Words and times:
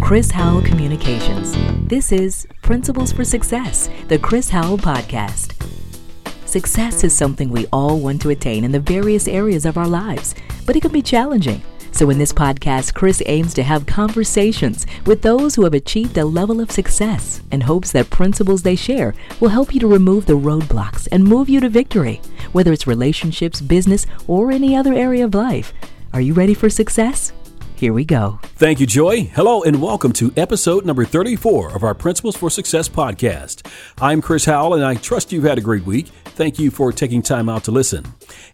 Chris 0.00 0.30
Howell 0.30 0.62
Communications. 0.62 1.54
This 1.86 2.10
is 2.10 2.48
Principles 2.62 3.12
for 3.12 3.24
Success, 3.24 3.88
the 4.08 4.18
Chris 4.18 4.48
Howell 4.50 4.78
Podcast. 4.78 5.54
Success 6.46 7.04
is 7.04 7.14
something 7.14 7.48
we 7.48 7.66
all 7.72 8.00
want 8.00 8.20
to 8.22 8.30
attain 8.30 8.64
in 8.64 8.72
the 8.72 8.80
various 8.80 9.28
areas 9.28 9.64
of 9.64 9.76
our 9.76 9.86
lives, 9.86 10.34
but 10.66 10.74
it 10.74 10.80
can 10.80 10.90
be 10.90 11.02
challenging. 11.02 11.62
So, 11.92 12.10
in 12.10 12.18
this 12.18 12.32
podcast, 12.32 12.94
Chris 12.94 13.22
aims 13.26 13.54
to 13.54 13.62
have 13.62 13.86
conversations 13.86 14.84
with 15.06 15.22
those 15.22 15.54
who 15.54 15.64
have 15.64 15.74
achieved 15.74 16.18
a 16.18 16.24
level 16.24 16.60
of 16.60 16.72
success 16.72 17.40
and 17.52 17.62
hopes 17.62 17.92
that 17.92 18.10
principles 18.10 18.62
they 18.62 18.76
share 18.76 19.14
will 19.38 19.50
help 19.50 19.72
you 19.72 19.80
to 19.80 19.86
remove 19.86 20.26
the 20.26 20.32
roadblocks 20.32 21.06
and 21.12 21.22
move 21.22 21.48
you 21.48 21.60
to 21.60 21.68
victory, 21.68 22.20
whether 22.52 22.72
it's 22.72 22.86
relationships, 22.86 23.60
business, 23.60 24.06
or 24.26 24.50
any 24.50 24.74
other 24.74 24.94
area 24.94 25.24
of 25.24 25.34
life. 25.34 25.72
Are 26.12 26.20
you 26.20 26.34
ready 26.34 26.54
for 26.54 26.68
success? 26.68 27.32
Here 27.80 27.94
we 27.94 28.04
go. 28.04 28.38
Thank 28.42 28.78
you, 28.78 28.86
Joy. 28.86 29.22
Hello, 29.34 29.62
and 29.62 29.80
welcome 29.80 30.12
to 30.12 30.34
episode 30.36 30.84
number 30.84 31.06
34 31.06 31.74
of 31.74 31.82
our 31.82 31.94
Principles 31.94 32.36
for 32.36 32.50
Success 32.50 32.90
podcast. 32.90 33.66
I'm 33.98 34.20
Chris 34.20 34.44
Howell, 34.44 34.74
and 34.74 34.84
I 34.84 34.96
trust 34.96 35.32
you've 35.32 35.44
had 35.44 35.56
a 35.56 35.62
great 35.62 35.86
week. 35.86 36.10
Thank 36.40 36.58
you 36.58 36.70
for 36.70 36.90
taking 36.90 37.20
time 37.20 37.50
out 37.50 37.64
to 37.64 37.70
listen. 37.70 38.02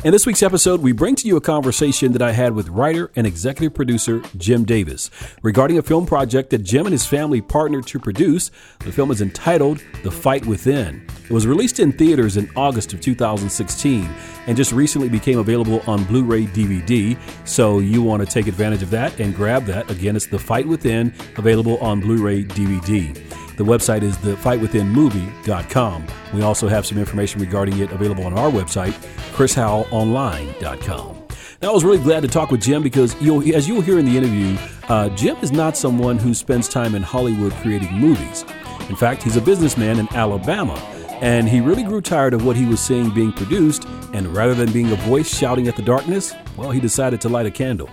In 0.02 0.10
this 0.10 0.26
week's 0.26 0.42
episode, 0.42 0.82
we 0.82 0.90
bring 0.90 1.14
to 1.14 1.28
you 1.28 1.36
a 1.36 1.40
conversation 1.40 2.10
that 2.14 2.20
I 2.20 2.32
had 2.32 2.52
with 2.52 2.68
writer 2.68 3.12
and 3.14 3.24
executive 3.24 3.74
producer 3.74 4.22
Jim 4.36 4.64
Davis 4.64 5.08
regarding 5.42 5.78
a 5.78 5.82
film 5.82 6.04
project 6.04 6.50
that 6.50 6.64
Jim 6.64 6.86
and 6.86 6.92
his 6.92 7.06
family 7.06 7.40
partnered 7.40 7.86
to 7.86 8.00
produce. 8.00 8.50
The 8.80 8.90
film 8.90 9.12
is 9.12 9.22
entitled 9.22 9.84
The 10.02 10.10
Fight 10.10 10.44
Within. 10.46 11.06
It 11.26 11.30
was 11.30 11.46
released 11.46 11.78
in 11.78 11.92
theaters 11.92 12.36
in 12.36 12.50
August 12.56 12.92
of 12.92 13.00
2016 13.00 14.12
and 14.48 14.56
just 14.56 14.72
recently 14.72 15.08
became 15.08 15.38
available 15.38 15.80
on 15.86 16.02
Blu 16.06 16.24
ray 16.24 16.46
DVD. 16.46 17.16
So 17.44 17.78
you 17.78 18.02
want 18.02 18.20
to 18.20 18.28
take 18.28 18.48
advantage 18.48 18.82
of 18.82 18.90
that 18.90 19.20
and 19.20 19.32
grab 19.32 19.64
that. 19.66 19.88
Again, 19.92 20.16
it's 20.16 20.26
The 20.26 20.40
Fight 20.40 20.66
Within, 20.66 21.14
available 21.36 21.78
on 21.78 22.00
Blu 22.00 22.16
ray 22.20 22.42
DVD. 22.42 23.45
The 23.56 23.64
website 23.64 24.02
is 24.02 24.16
thefightwithinmovie.com. 24.18 26.06
We 26.34 26.42
also 26.42 26.68
have 26.68 26.84
some 26.86 26.98
information 26.98 27.40
regarding 27.40 27.78
it 27.78 27.90
available 27.90 28.24
on 28.24 28.34
our 28.38 28.50
website, 28.50 28.92
chrishowellonline.com. 29.32 31.16
Now, 31.62 31.70
I 31.70 31.72
was 31.72 31.84
really 31.84 32.02
glad 32.02 32.20
to 32.20 32.28
talk 32.28 32.50
with 32.50 32.60
Jim 32.60 32.82
because, 32.82 33.20
you'll, 33.20 33.54
as 33.54 33.66
you'll 33.66 33.80
hear 33.80 33.98
in 33.98 34.04
the 34.04 34.16
interview, 34.16 34.58
uh, 34.88 35.08
Jim 35.10 35.36
is 35.38 35.52
not 35.52 35.76
someone 35.76 36.18
who 36.18 36.34
spends 36.34 36.68
time 36.68 36.94
in 36.94 37.02
Hollywood 37.02 37.52
creating 37.54 37.92
movies. 37.94 38.44
In 38.90 38.96
fact, 38.96 39.22
he's 39.22 39.36
a 39.36 39.40
businessman 39.40 39.98
in 39.98 40.08
Alabama 40.14 40.74
and 41.20 41.48
he 41.48 41.60
really 41.60 41.82
grew 41.82 42.00
tired 42.00 42.34
of 42.34 42.44
what 42.44 42.56
he 42.56 42.66
was 42.66 42.80
seeing 42.80 43.10
being 43.10 43.32
produced, 43.32 43.86
and 44.12 44.26
rather 44.34 44.54
than 44.54 44.72
being 44.72 44.92
a 44.92 44.96
voice 44.96 45.34
shouting 45.34 45.66
at 45.68 45.76
the 45.76 45.82
darkness, 45.82 46.34
well, 46.56 46.70
he 46.70 46.80
decided 46.80 47.20
to 47.22 47.28
light 47.28 47.46
a 47.46 47.50
candle. 47.50 47.88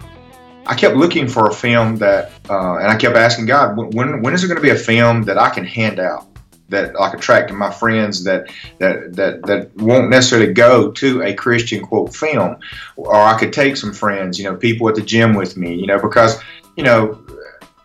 I 0.66 0.76
kept 0.76 0.96
looking 0.96 1.28
for 1.28 1.48
a 1.48 1.54
film 1.54 1.98
that, 1.98 2.32
uh, 2.50 2.78
and 2.78 2.88
I 2.88 2.96
kept 2.96 3.16
asking 3.16 3.48
God, 3.48 3.78
when 3.94 4.22
when 4.22 4.34
is 4.34 4.42
there 4.42 4.48
going 4.48 4.62
to 4.62 4.62
be 4.62 4.70
a 4.70 4.76
film 4.76 5.24
that 5.24 5.38
I 5.38 5.50
can 5.50 5.66
hand 5.66 6.00
out, 6.00 6.28
that 6.70 7.00
I 7.00 7.10
can 7.10 7.20
attract 7.20 7.50
to 7.50 7.54
my 7.54 7.72
friends, 7.72 8.24
that 8.24 8.50
that 8.80 9.16
that 9.16 9.46
that 9.46 9.76
won't 9.76 10.10
necessarily 10.10 10.54
go 10.54 10.92
to 10.92 11.22
a 11.22 11.34
Christian 11.34 11.84
quote 11.84 12.16
film, 12.16 12.58
or 12.96 13.16
I 13.16 13.38
could 13.38 13.52
take 13.52 13.76
some 13.78 13.94
friends, 13.94 14.40
you 14.40 14.46
know, 14.46 14.56
people 14.56 14.88
at 14.88 14.96
the 14.96 15.02
gym 15.02 15.34
with 15.36 15.58
me, 15.58 15.76
you 15.76 15.88
know, 15.88 16.00
because 16.00 16.42
you 16.78 16.84
know, 16.84 17.20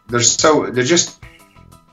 they're 0.08 0.20
so 0.20 0.70
they're 0.70 0.84
just 0.84 1.22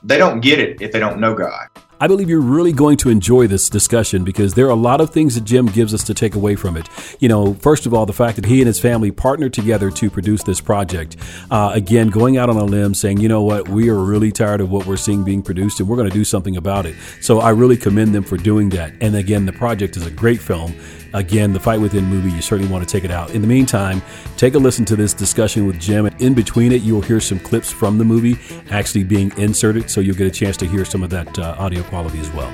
they 0.04 0.18
don't 0.18 0.40
get 0.40 0.60
it 0.60 0.80
if 0.80 0.92
they 0.92 1.00
don't 1.00 1.18
know 1.18 1.34
God. 1.34 1.68
I 1.98 2.08
believe 2.08 2.28
you're 2.28 2.42
really 2.42 2.72
going 2.72 2.98
to 2.98 3.08
enjoy 3.08 3.46
this 3.46 3.70
discussion 3.70 4.22
because 4.22 4.52
there 4.52 4.66
are 4.66 4.70
a 4.70 4.74
lot 4.74 5.00
of 5.00 5.10
things 5.10 5.34
that 5.34 5.44
Jim 5.44 5.64
gives 5.64 5.94
us 5.94 6.04
to 6.04 6.12
take 6.12 6.34
away 6.34 6.54
from 6.54 6.76
it. 6.76 6.86
You 7.20 7.28
know, 7.30 7.54
first 7.54 7.86
of 7.86 7.94
all, 7.94 8.04
the 8.04 8.12
fact 8.12 8.36
that 8.36 8.44
he 8.44 8.60
and 8.60 8.66
his 8.66 8.78
family 8.78 9.10
partnered 9.10 9.54
together 9.54 9.90
to 9.90 10.10
produce 10.10 10.42
this 10.42 10.60
project. 10.60 11.16
Uh, 11.50 11.70
again, 11.72 12.08
going 12.08 12.36
out 12.36 12.50
on 12.50 12.56
a 12.56 12.64
limb 12.64 12.92
saying, 12.92 13.20
you 13.20 13.28
know 13.28 13.42
what, 13.42 13.70
we 13.70 13.88
are 13.88 13.98
really 13.98 14.30
tired 14.30 14.60
of 14.60 14.70
what 14.70 14.84
we're 14.84 14.98
seeing 14.98 15.24
being 15.24 15.42
produced 15.42 15.80
and 15.80 15.88
we're 15.88 15.96
going 15.96 16.08
to 16.08 16.14
do 16.14 16.24
something 16.24 16.58
about 16.58 16.84
it. 16.84 16.94
So 17.22 17.40
I 17.40 17.50
really 17.50 17.78
commend 17.78 18.14
them 18.14 18.24
for 18.24 18.36
doing 18.36 18.68
that. 18.70 18.92
And 19.00 19.16
again, 19.16 19.46
the 19.46 19.52
project 19.52 19.96
is 19.96 20.04
a 20.04 20.10
great 20.10 20.42
film. 20.42 20.74
Again, 21.16 21.54
the 21.54 21.60
Fight 21.60 21.80
Within 21.80 22.04
movie, 22.04 22.30
you 22.30 22.42
certainly 22.42 22.70
want 22.70 22.86
to 22.86 22.92
take 22.92 23.02
it 23.02 23.10
out. 23.10 23.30
In 23.30 23.40
the 23.40 23.48
meantime, 23.48 24.02
take 24.36 24.54
a 24.54 24.58
listen 24.58 24.84
to 24.84 24.96
this 24.96 25.14
discussion 25.14 25.66
with 25.66 25.80
Jim. 25.80 26.04
In 26.18 26.34
between 26.34 26.72
it, 26.72 26.82
you'll 26.82 27.00
hear 27.00 27.20
some 27.20 27.38
clips 27.40 27.72
from 27.72 27.96
the 27.96 28.04
movie 28.04 28.36
actually 28.70 29.02
being 29.02 29.32
inserted, 29.38 29.88
so 29.88 30.02
you'll 30.02 30.14
get 30.14 30.26
a 30.26 30.30
chance 30.30 30.58
to 30.58 30.66
hear 30.66 30.84
some 30.84 31.02
of 31.02 31.08
that 31.08 31.38
uh, 31.38 31.56
audio 31.58 31.82
quality 31.84 32.18
as 32.18 32.30
well. 32.32 32.52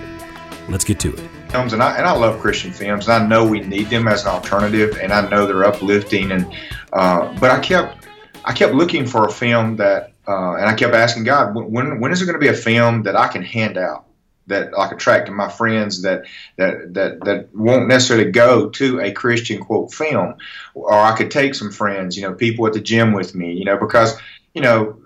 Let's 0.69 0.85
get 0.85 1.01
to 1.01 1.13
it. 1.13 1.21
Films, 1.51 1.73
and 1.73 1.83
I, 1.83 1.97
and 1.97 2.07
I 2.07 2.13
love 2.13 2.41
Christian 2.41 2.71
films, 2.73 3.09
and 3.09 3.25
I 3.25 3.27
know 3.27 3.45
we 3.45 3.63
need 3.63 3.91
them 3.91 4.07
as 4.07 4.23
an 4.23 4.29
alternative, 4.29 4.97
and 5.03 5.13
I 5.13 5.29
know 5.29 5.45
they're 5.45 5.65
uplifting. 5.65 6.31
And 6.31 6.47
uh, 6.93 7.37
but 7.41 7.51
I 7.51 7.59
kept 7.59 8.07
I 8.45 8.53
kept 8.53 8.75
looking 8.75 9.07
for 9.07 9.27
a 9.27 9.33
film 9.33 9.75
that, 9.77 10.13
uh, 10.29 10.55
and 10.55 10.67
I 10.67 10.75
kept 10.75 10.95
asking 10.95 11.25
God, 11.25 11.53
when 11.57 11.99
when 11.99 12.13
is 12.13 12.21
there 12.21 12.27
going 12.27 12.41
to 12.41 12.41
be 12.41 12.57
a 12.57 12.57
film 12.57 13.03
that 13.03 13.17
I 13.17 13.27
can 13.27 13.43
hand 13.43 13.77
out? 13.77 14.07
That 14.53 14.73
like 14.73 14.93
attract 14.93 15.29
my 15.31 15.49
friends 15.49 16.03
that 16.03 16.25
that 16.57 16.95
that 16.95 17.25
that 17.25 17.55
won't 17.55 17.89
necessarily 17.89 18.31
go 18.31 18.71
to 18.71 19.01
a 19.01 19.13
Christian 19.13 19.61
quote 19.61 19.93
film, 19.93 20.37
or 20.75 20.93
I 20.93 21.17
could 21.17 21.31
take 21.31 21.55
some 21.55 21.71
friends, 21.71 22.17
you 22.17 22.23
know, 22.23 22.35
people 22.35 22.67
at 22.67 22.73
the 22.73 22.81
gym 22.81 23.13
with 23.13 23.35
me, 23.35 23.53
you 23.53 23.65
know, 23.65 23.77
because 23.77 24.19
you 24.55 24.63
know 24.63 24.99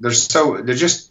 they're 0.00 0.12
so 0.12 0.60
they're 0.62 0.74
just 0.74 1.10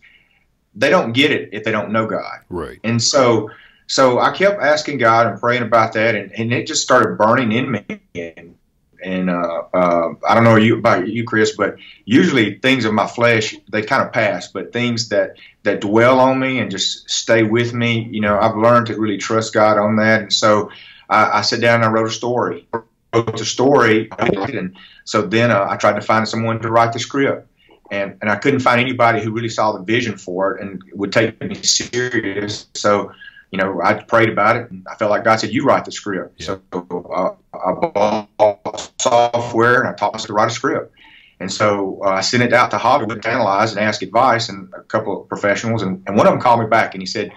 they 0.75 0.89
don't 0.89 1.13
get 1.13 1.31
it 1.31 1.49
if 1.53 1.63
they 1.63 1.71
don't 1.71 1.91
know 1.91 2.05
God, 2.05 2.39
right? 2.49 2.79
And 2.83 3.01
so 3.01 3.49
so 3.87 4.19
I 4.19 4.31
kept 4.31 4.61
asking 4.61 4.99
God 4.99 5.25
and 5.25 5.39
praying 5.39 5.63
about 5.63 5.93
that, 5.93 6.13
and, 6.15 6.31
and 6.31 6.53
it 6.53 6.67
just 6.67 6.83
started 6.83 7.17
burning 7.17 7.51
in 7.51 7.71
me, 7.71 7.85
and 8.13 8.55
and 9.03 9.29
uh, 9.29 9.63
uh, 9.73 10.13
I 10.27 10.35
don't 10.35 10.43
know 10.43 10.55
you 10.55 10.77
about 10.77 11.07
you, 11.07 11.23
Chris, 11.23 11.55
but 11.55 11.75
usually 12.05 12.59
things 12.59 12.85
of 12.85 12.93
my 12.93 13.07
flesh 13.07 13.55
they 13.71 13.81
kind 13.81 14.03
of 14.03 14.11
pass, 14.11 14.47
but 14.47 14.73
things 14.73 15.09
that 15.09 15.35
that 15.63 15.81
dwell 15.81 16.19
on 16.19 16.39
me 16.39 16.59
and 16.59 16.71
just 16.71 17.09
stay 17.09 17.43
with 17.43 17.73
me, 17.73 18.07
you 18.11 18.21
know, 18.21 18.39
I've 18.39 18.55
learned 18.57 18.87
to 18.87 18.99
really 18.99 19.17
trust 19.17 19.53
God 19.53 19.77
on 19.77 19.97
that, 19.97 20.21
and 20.21 20.33
so 20.33 20.71
I, 21.09 21.39
I 21.39 21.41
sat 21.41 21.61
down 21.61 21.81
and 21.81 21.85
I 21.85 21.91
wrote 21.91 22.07
a 22.07 22.11
story, 22.11 22.67
wrote 23.13 23.37
the 23.37 23.45
story, 23.45 24.09
and 24.17 24.75
so 25.05 25.23
then 25.23 25.51
uh, 25.51 25.65
I 25.69 25.77
tried 25.77 25.93
to 25.93 26.01
find 26.01 26.27
someone 26.27 26.61
to 26.61 26.69
write 26.69 26.93
the 26.93 26.99
script. 26.99 27.47
And, 27.91 28.19
and 28.21 28.29
I 28.29 28.35
couldn't 28.35 28.59
find 28.59 28.79
anybody 28.79 29.19
who 29.19 29.31
really 29.31 29.49
saw 29.49 29.71
the 29.71 29.83
vision 29.83 30.15
for 30.15 30.53
it 30.53 30.61
and 30.61 30.79
would 30.93 31.11
take 31.11 31.41
me 31.41 31.55
serious. 31.55 32.67
So 32.75 33.11
you 33.51 33.57
know, 33.57 33.81
I 33.83 33.95
prayed 33.95 34.29
about 34.29 34.57
it, 34.57 34.69
and 34.69 34.85
I 34.89 34.95
felt 34.95 35.09
like 35.09 35.23
God 35.23 35.37
said, 35.37 35.51
"You 35.51 35.65
write 35.65 35.85
the 35.85 35.91
script." 35.91 36.39
Yeah. 36.39 36.57
So 36.71 37.05
uh, 37.11 37.57
I 37.57 37.73
bought 37.73 38.91
software, 38.99 39.79
and 39.79 39.89
I 39.89 39.93
taught 39.93 40.13
myself 40.13 40.27
to 40.27 40.33
write 40.33 40.51
a 40.51 40.53
script. 40.53 40.93
And 41.39 41.51
so 41.51 42.01
uh, 42.03 42.09
I 42.09 42.21
sent 42.21 42.43
it 42.43 42.53
out 42.53 42.71
to 42.71 42.77
Hollywood 42.77 43.23
to 43.23 43.29
analyze 43.29 43.71
and 43.71 43.79
ask 43.79 44.01
advice, 44.01 44.49
and 44.49 44.71
a 44.73 44.81
couple 44.81 45.21
of 45.21 45.29
professionals, 45.29 45.81
and, 45.81 46.03
and 46.05 46.15
one 46.15 46.27
of 46.27 46.33
them 46.33 46.41
called 46.41 46.59
me 46.59 46.67
back, 46.67 46.93
and 46.93 47.01
he 47.01 47.07
said, 47.07 47.31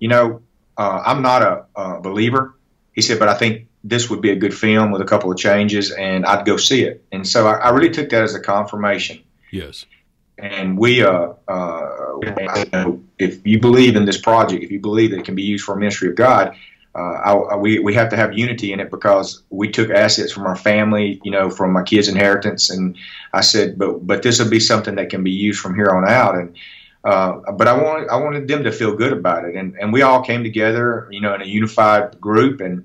"You 0.00 0.08
know, 0.08 0.42
uh, 0.76 1.02
I'm 1.04 1.22
not 1.22 1.42
a, 1.42 1.64
a 1.76 2.00
believer." 2.00 2.54
He 2.92 3.02
said, 3.02 3.20
"But 3.20 3.28
I 3.28 3.34
think 3.34 3.68
this 3.84 4.10
would 4.10 4.20
be 4.20 4.30
a 4.30 4.36
good 4.36 4.54
film 4.54 4.90
with 4.90 5.00
a 5.00 5.06
couple 5.06 5.30
of 5.30 5.38
changes, 5.38 5.92
and 5.92 6.26
I'd 6.26 6.44
go 6.44 6.56
see 6.56 6.82
it." 6.82 7.04
And 7.12 7.26
so 7.26 7.46
I, 7.46 7.54
I 7.54 7.70
really 7.70 7.90
took 7.90 8.08
that 8.10 8.22
as 8.22 8.34
a 8.34 8.40
confirmation. 8.40 9.22
Yes 9.52 9.84
and 10.38 10.76
we 10.76 11.02
uh, 11.02 11.32
uh, 11.46 12.18
you 12.22 12.70
know, 12.72 13.02
if 13.22 13.46
you 13.46 13.58
believe 13.58 13.96
in 13.96 14.04
this 14.04 14.20
project, 14.20 14.62
if 14.62 14.70
you 14.70 14.80
believe 14.80 15.10
that 15.12 15.20
it 15.20 15.24
can 15.24 15.34
be 15.34 15.42
used 15.42 15.64
for 15.64 15.74
a 15.74 15.78
ministry 15.78 16.08
of 16.08 16.16
God, 16.16 16.54
uh, 16.94 16.98
I, 16.98 17.56
we 17.56 17.78
we 17.78 17.94
have 17.94 18.10
to 18.10 18.16
have 18.16 18.36
unity 18.36 18.72
in 18.72 18.80
it 18.80 18.90
because 18.90 19.42
we 19.48 19.70
took 19.70 19.88
assets 19.90 20.30
from 20.32 20.44
our 20.44 20.56
family, 20.56 21.20
you 21.24 21.30
know, 21.30 21.48
from 21.48 21.72
my 21.72 21.82
kids' 21.82 22.08
inheritance, 22.08 22.68
and 22.68 22.96
I 23.32 23.40
said, 23.40 23.78
but 23.78 24.06
but 24.06 24.22
this 24.22 24.38
will 24.38 24.50
be 24.50 24.60
something 24.60 24.96
that 24.96 25.08
can 25.08 25.24
be 25.24 25.30
used 25.30 25.60
from 25.60 25.74
here 25.74 25.90
on 25.90 26.08
out, 26.08 26.34
and. 26.34 26.56
Uh, 27.04 27.40
but 27.58 27.66
I 27.66 27.72
wanted 27.76 28.08
I 28.10 28.14
wanted 28.14 28.46
them 28.46 28.62
to 28.62 28.70
feel 28.70 28.94
good 28.94 29.12
about 29.12 29.44
it, 29.44 29.56
and 29.56 29.74
and 29.80 29.92
we 29.92 30.02
all 30.02 30.22
came 30.22 30.44
together, 30.44 31.08
you 31.10 31.20
know, 31.20 31.34
in 31.34 31.42
a 31.42 31.44
unified 31.44 32.20
group, 32.20 32.60
and 32.60 32.84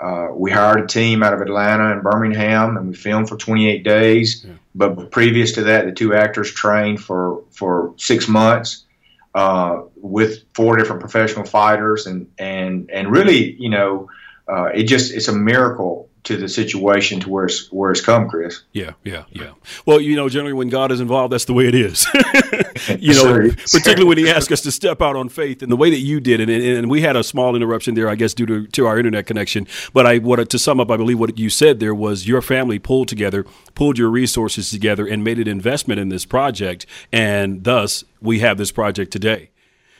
uh, 0.00 0.28
we 0.32 0.50
hired 0.50 0.80
a 0.80 0.86
team 0.86 1.22
out 1.22 1.34
of 1.34 1.42
Atlanta 1.42 1.92
and 1.92 2.02
Birmingham, 2.02 2.78
and 2.78 2.88
we 2.88 2.94
filmed 2.94 3.28
for 3.28 3.36
28 3.36 3.84
days. 3.84 4.46
Yeah. 4.46 4.54
But 4.74 5.10
previous 5.10 5.52
to 5.52 5.64
that, 5.64 5.84
the 5.84 5.92
two 5.92 6.14
actors 6.14 6.50
trained 6.50 7.02
for 7.02 7.42
for 7.50 7.92
six 7.98 8.28
months 8.28 8.86
uh, 9.34 9.82
with 9.96 10.44
four 10.54 10.76
different 10.76 11.00
professional 11.00 11.44
fighters, 11.44 12.06
and 12.06 12.30
and 12.38 12.90
and 12.92 13.10
really, 13.10 13.54
you 13.58 13.70
know, 13.70 14.08
uh, 14.48 14.66
it 14.66 14.84
just 14.84 15.12
it's 15.12 15.28
a 15.28 15.34
miracle 15.34 16.09
to 16.30 16.36
the 16.36 16.48
situation 16.48 17.18
to 17.18 17.28
where 17.28 17.46
it's 17.46 17.70
where 17.72 17.90
it's 17.90 18.00
come, 18.00 18.28
Chris. 18.28 18.62
Yeah, 18.72 18.92
yeah, 19.04 19.24
yeah. 19.30 19.50
Well, 19.84 20.00
you 20.00 20.14
know, 20.14 20.28
generally 20.28 20.52
when 20.52 20.68
God 20.68 20.92
is 20.92 21.00
involved, 21.00 21.32
that's 21.32 21.44
the 21.44 21.52
way 21.52 21.66
it 21.66 21.74
is. 21.74 22.06
you 23.00 23.14
know, 23.14 23.20
sure. 23.22 23.50
particularly 23.52 24.04
when 24.04 24.18
He 24.18 24.30
asks 24.30 24.52
us 24.52 24.60
to 24.62 24.70
step 24.70 25.02
out 25.02 25.16
on 25.16 25.28
faith, 25.28 25.62
and 25.62 25.72
the 25.72 25.76
way 25.76 25.90
that 25.90 25.98
you 25.98 26.20
did 26.20 26.40
it. 26.40 26.48
And, 26.48 26.78
and, 26.78 26.90
we 26.90 27.02
had 27.02 27.16
a 27.16 27.24
small 27.24 27.56
interruption 27.56 27.94
there, 27.94 28.08
I 28.08 28.14
guess, 28.14 28.32
due 28.32 28.46
to, 28.46 28.66
to 28.68 28.86
our 28.86 28.96
internet 28.96 29.26
connection. 29.26 29.66
But 29.92 30.06
I 30.06 30.18
wanted 30.18 30.50
to 30.50 30.58
sum 30.58 30.78
up. 30.78 30.90
I 30.90 30.96
believe 30.96 31.18
what 31.18 31.36
you 31.36 31.50
said 31.50 31.80
there 31.80 31.94
was 31.94 32.28
your 32.28 32.42
family 32.42 32.78
pulled 32.78 33.08
together, 33.08 33.44
pulled 33.74 33.98
your 33.98 34.08
resources 34.08 34.70
together, 34.70 35.06
and 35.06 35.24
made 35.24 35.40
an 35.40 35.48
investment 35.48 35.98
in 35.98 36.10
this 36.10 36.24
project, 36.24 36.86
and 37.12 37.64
thus 37.64 38.04
we 38.22 38.38
have 38.38 38.56
this 38.56 38.70
project 38.70 39.10
today. 39.10 39.50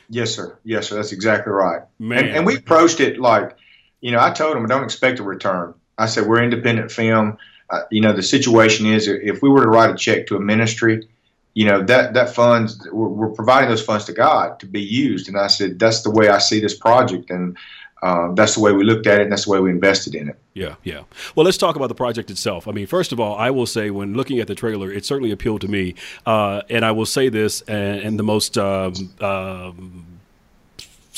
Yes, 0.09 0.35
sir. 0.35 0.59
Yes, 0.65 0.89
sir. 0.89 0.97
That's 0.97 1.13
exactly 1.13 1.53
right. 1.53 1.83
Man, 1.99 2.19
and, 2.19 2.37
and 2.37 2.47
we 2.47 2.57
approached 2.57 3.01
it 3.01 3.19
like, 3.19 3.57
you 4.01 4.13
know, 4.13 4.21
I 4.21 4.31
told 4.31 4.57
them, 4.57 4.67
don't 4.67 4.85
expect 4.85 5.19
a 5.19 5.23
return 5.23 5.75
I 6.01 6.07
said, 6.07 6.27
we're 6.27 6.43
independent 6.43 6.91
film. 6.91 7.39
Uh, 7.69 7.83
you 7.91 8.01
know, 8.01 8.13
the 8.13 8.23
situation 8.23 8.87
is 8.87 9.07
if 9.07 9.43
we 9.43 9.49
were 9.49 9.63
to 9.63 9.69
write 9.69 9.91
a 9.91 9.95
check 9.95 10.27
to 10.29 10.37
a 10.37 10.41
ministry, 10.41 11.07
you 11.55 11.67
know 11.67 11.83
that 11.83 12.15
that 12.15 12.35
funds 12.35 12.87
we're, 12.93 13.09
we're, 13.09 13.31
providing 13.31 13.69
those 13.69 13.83
funds 13.83 14.05
to 14.05 14.13
God 14.13 14.61
to 14.61 14.67
be 14.67 14.81
used. 14.81 15.29
And 15.29 15.37
I 15.37 15.49
said 15.49 15.79
that's 15.79 16.03
the 16.03 16.11
way 16.11 16.29
I 16.29 16.39
see 16.39 16.61
this 16.61 16.77
project, 16.77 17.31
and 17.31 17.57
uh, 18.03 18.33
that's 18.35 18.55
the 18.55 18.61
way 18.61 18.73
we 18.73 18.85
looked 18.85 19.07
at 19.07 19.21
it, 19.21 19.25
and 19.25 19.33
that's 19.33 19.45
the 19.45 19.51
way 19.51 19.61
we 19.61 19.71
invested 19.71 20.15
in 20.15 20.29
it. 20.29 20.39
Yeah, 20.55 20.77
yeah. 20.85 21.03
Well, 21.35 21.45
let's 21.45 21.59
talk 21.59 21.77
about 21.77 21.89
the 21.89 21.95
project 21.95 22.31
itself. 22.31 22.67
I 22.69 22.73
mean, 22.73 22.87
first 22.87 23.13
of 23.13 23.21
all, 23.21 23.37
I 23.37 23.51
will 23.51 23.67
say 23.67 23.91
when 23.91 24.15
looking 24.15 24.39
at 24.41 24.47
the 24.47 24.55
trailer, 24.55 24.91
it 24.93 25.05
certainly 25.05 25.33
appealed 25.33 25.61
to 25.63 25.69
me, 25.69 25.97
uh, 26.25 26.63
and 26.71 26.85
I 26.85 26.93
will 26.93 27.07
say 27.07 27.29
this 27.29 27.63
and 27.63 28.19
the 28.19 28.25
most. 28.25 28.57
Um, 28.57 28.95
um, 29.21 30.07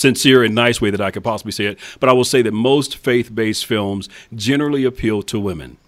sincere 0.03 0.45
and 0.45 0.55
nice 0.55 0.81
way 0.81 0.91
that 0.91 1.01
I 1.01 1.11
could 1.11 1.25
possibly 1.25 1.53
say 1.53 1.67
it, 1.67 1.79
but 2.01 2.09
I 2.09 2.13
will 2.13 2.25
say 2.25 2.43
that 2.43 2.53
most 2.53 2.97
faith 2.97 3.35
based 3.35 3.65
films 3.65 4.09
generally 4.35 4.85
appeal 4.85 5.23
to 5.23 5.41
women 5.41 5.79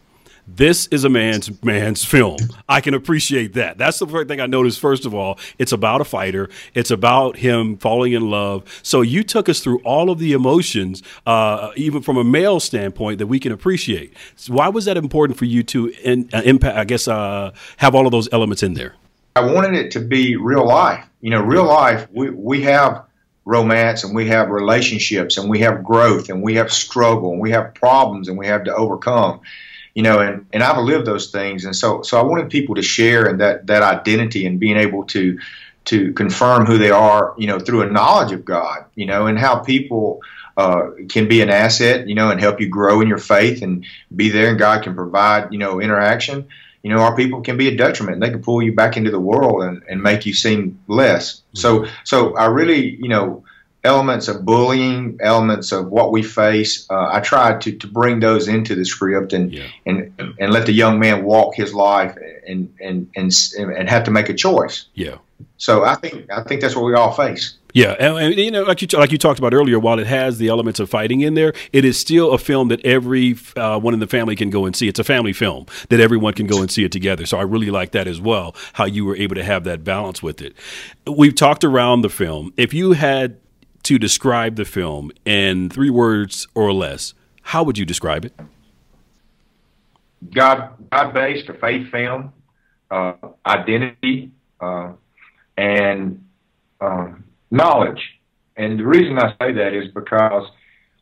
this 0.47 0.87
is 0.89 1.05
a 1.05 1.09
man's 1.09 1.63
man's 1.63 2.05
film. 2.05 2.37
I 2.69 2.81
can 2.81 2.95
appreciate 2.95 3.55
that. 3.55 3.79
That's 3.79 3.99
the 3.99 4.07
first 4.07 4.29
thing 4.29 4.41
I 4.41 4.47
noticed. 4.47 4.79
First 4.79 5.07
of 5.07 5.15
all, 5.15 5.39
it's 5.59 5.73
about 5.73 6.01
a 6.01 6.05
fighter. 6.05 6.51
It's 6.75 6.91
about 6.91 7.39
him 7.39 7.77
falling 7.79 8.13
in 8.13 8.31
love. 8.31 8.81
So 8.83 9.01
you 9.01 9.23
took 9.23 9.49
us 9.49 9.61
through 9.61 9.81
all 9.81 10.11
of 10.11 10.19
the 10.19 10.33
emotions, 10.33 11.03
uh, 11.27 11.71
even 11.77 12.03
from 12.03 12.17
a 12.17 12.25
male 12.25 12.61
standpoint, 12.61 13.19
that 13.19 13.27
we 13.27 13.41
can 13.41 13.53
appreciate. 13.53 14.15
So 14.37 14.53
why 14.55 14.69
was 14.69 14.85
that 14.85 14.97
important 14.97 15.39
for 15.39 15.47
you 15.47 15.63
to 15.65 15.89
in, 16.03 16.29
uh, 16.33 16.43
impact? 16.45 16.77
I 16.77 16.85
guess 16.85 17.09
uh, 17.09 17.53
have 17.79 17.95
all 17.95 18.07
of 18.07 18.13
those 18.13 18.29
elements 18.33 18.63
in 18.63 18.75
there. 18.75 18.95
I 19.37 19.41
wanted 19.41 19.75
it 19.75 19.91
to 19.93 20.01
be 20.01 20.37
real 20.37 20.67
life. 20.67 21.05
You 21.21 21.31
know, 21.31 21.41
real 21.41 21.65
life. 21.65 22.07
We 22.13 22.31
we 22.31 22.63
have 22.63 23.05
romance 23.45 24.05
and 24.05 24.15
we 24.15 24.29
have 24.29 24.49
relationships 24.49 25.37
and 25.37 25.51
we 25.51 25.61
have 25.61 25.85
growth 25.85 26.29
and 26.29 26.43
we 26.43 26.55
have 26.55 26.73
struggle 26.73 27.33
and 27.33 27.41
we 27.41 27.51
have 27.51 27.75
problems 27.75 28.29
and 28.29 28.39
we 28.39 28.47
have 28.47 28.65
to 28.65 28.75
overcome 28.75 29.41
you 29.95 30.03
know, 30.03 30.19
and, 30.19 30.47
and 30.53 30.63
I've 30.63 30.83
lived 30.83 31.07
those 31.07 31.31
things. 31.31 31.65
And 31.65 31.75
so, 31.75 32.03
so 32.03 32.19
I 32.19 32.23
wanted 32.23 32.51
people 32.51 32.75
to 32.75 32.83
share 32.83 33.29
in 33.29 33.39
that, 33.39 33.69
that 33.69 33.83
identity 33.83 34.45
and 34.45 34.59
being 34.59 34.77
able 34.77 35.05
to, 35.07 35.39
to 35.87 36.13
confirm 36.13 36.67
who 36.67 36.79
they 36.79 36.91
are, 36.91 37.35
you 37.39 37.47
know, 37.47 37.61
through 37.61 37.83
a 37.83 37.91
knowledge 37.91 38.33
of 38.33 38.45
God, 38.45 38.87
you 38.97 39.07
know, 39.07 39.27
and 39.27 39.39
how 39.39 39.61
people 39.61 40.21
uh, 40.57 40.91
can 41.09 41.29
be 41.29 41.43
an 41.43 41.51
asset, 41.51 42.09
you 42.09 42.15
know, 42.15 42.31
and 42.31 42.41
help 42.41 42.61
you 42.61 42.69
grow 42.69 43.01
in 43.01 43.09
your 43.09 43.19
faith 43.19 43.63
and 43.63 43.87
be 44.15 44.31
there 44.31 44.51
and 44.51 44.59
God 44.59 44.83
can 44.83 44.95
provide, 44.95 45.53
you 45.53 45.59
know, 45.59 45.81
interaction. 45.81 46.49
You 46.85 46.91
know, 46.91 46.99
our 46.99 47.17
people 47.17 47.41
can 47.41 47.57
be 47.57 47.67
a 47.69 47.77
detriment. 47.77 48.21
They 48.21 48.31
can 48.31 48.43
pull 48.43 48.63
you 48.63 48.75
back 48.75 48.97
into 48.97 49.11
the 49.11 49.19
world 49.19 49.65
and, 49.65 49.83
and 49.89 50.03
make 50.03 50.27
you 50.27 50.35
seem 50.35 50.79
less. 50.87 51.41
So, 51.55 51.87
so 52.05 52.37
I 52.37 52.45
really, 52.47 52.97
you 52.97 53.09
know, 53.09 53.43
elements 53.85 54.29
of 54.29 54.45
bullying, 54.45 55.19
elements 55.23 55.73
of 55.73 55.89
what 55.89 56.13
we 56.13 56.23
face. 56.23 56.87
Uh, 56.91 57.09
I 57.11 57.21
tried 57.21 57.63
to, 57.63 57.73
to 57.73 57.87
bring 57.87 58.21
those 58.21 58.49
into 58.49 58.75
the 58.75 58.85
script 58.85 59.33
and, 59.33 59.53
yeah. 59.53 59.67
and 59.87 60.13
and 60.39 60.53
let 60.53 60.67
the 60.67 60.73
young 60.73 60.99
man 60.99 61.25
walk 61.25 61.55
his 61.55 61.73
life 61.73 62.17
and 62.47 62.73
and 62.81 63.11
and 63.17 63.33
and 63.57 63.89
have 63.89 64.05
to 64.05 64.11
make 64.11 64.29
a 64.29 64.35
choice. 64.35 64.87
Yeah. 64.95 65.17
So 65.57 65.85
I 65.85 65.95
think 65.97 66.31
I 66.31 66.43
think 66.43 66.61
that's 66.61 66.77
what 66.77 66.85
we 66.85 66.95
all 66.95 67.13
face. 67.13 67.57
Yeah, 67.75 67.97
and, 67.99 68.17
and, 68.17 68.35
you 68.37 68.53
know, 68.53 68.63
like 68.63 68.83
you 68.83 68.89
like 68.97 69.11
you 69.11 69.19
talked 69.19 69.41
about 69.41 69.53
earlier, 69.53 69.81
while 69.81 69.99
it 69.99 70.07
has 70.07 70.39
the 70.39 70.47
elements 70.47 70.79
of 70.79 70.89
fighting 70.89 71.23
in 71.23 71.35
there, 71.35 71.53
it 71.73 71.85
is 71.85 71.99
still 71.99 72.31
a 72.31 72.39
film 72.39 72.69
that 72.69 72.81
every 72.87 73.37
uh, 73.57 73.81
one 73.81 73.93
in 73.93 73.99
the 73.99 74.07
family 74.07 74.37
can 74.37 74.49
go 74.49 74.65
and 74.65 74.77
see. 74.77 74.87
It's 74.87 75.01
a 75.01 75.05
family 75.05 75.33
film 75.33 75.67
that 75.89 75.99
everyone 75.99 76.35
can 76.35 76.47
go 76.47 76.61
and 76.61 76.71
see 76.71 76.85
it 76.85 76.93
together. 76.93 77.27
So 77.27 77.37
I 77.37 77.43
really 77.43 77.71
like 77.71 77.91
that 77.91 78.07
as 78.07 78.21
well. 78.21 78.55
How 78.75 78.85
you 78.85 79.05
were 79.05 79.17
able 79.17 79.35
to 79.35 79.43
have 79.43 79.65
that 79.65 79.83
balance 79.83 80.23
with 80.23 80.41
it. 80.41 80.55
We've 81.05 81.35
talked 81.35 81.65
around 81.65 82.03
the 82.03 82.09
film. 82.09 82.53
If 82.57 82.73
you 82.73 82.93
had 82.93 83.39
to 83.83 83.99
describe 83.99 84.55
the 84.55 84.65
film 84.65 85.11
in 85.25 85.69
three 85.69 85.91
words 85.91 86.47
or 86.55 86.73
less, 86.73 87.13
how 87.43 87.65
would 87.65 87.77
you 87.77 87.85
describe 87.85 88.25
it? 88.25 88.33
God, 90.33 90.71
God-based, 90.93 91.49
a 91.49 91.55
faith 91.55 91.91
film, 91.91 92.33
uh, 92.89 93.15
identity, 93.45 94.31
uh, 94.61 94.93
and 95.57 96.25
um, 96.81 97.25
knowledge. 97.51 98.01
And 98.57 98.79
the 98.79 98.87
reason 98.87 99.19
I 99.19 99.31
say 99.41 99.53
that 99.53 99.73
is 99.73 99.93
because 99.95 100.47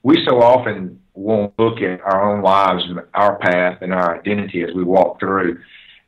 we 0.02 0.16
so 0.26 0.40
often 0.42 1.00
won't 1.14 1.52
look 1.58 1.80
at 1.80 2.00
our 2.00 2.32
own 2.32 2.42
lives 2.42 2.84
and 2.88 3.00
our 3.14 3.38
path 3.38 3.78
and 3.82 3.92
our 3.92 4.18
identity 4.18 4.62
as 4.62 4.74
we 4.74 4.84
walk 4.84 5.20
through. 5.20 5.58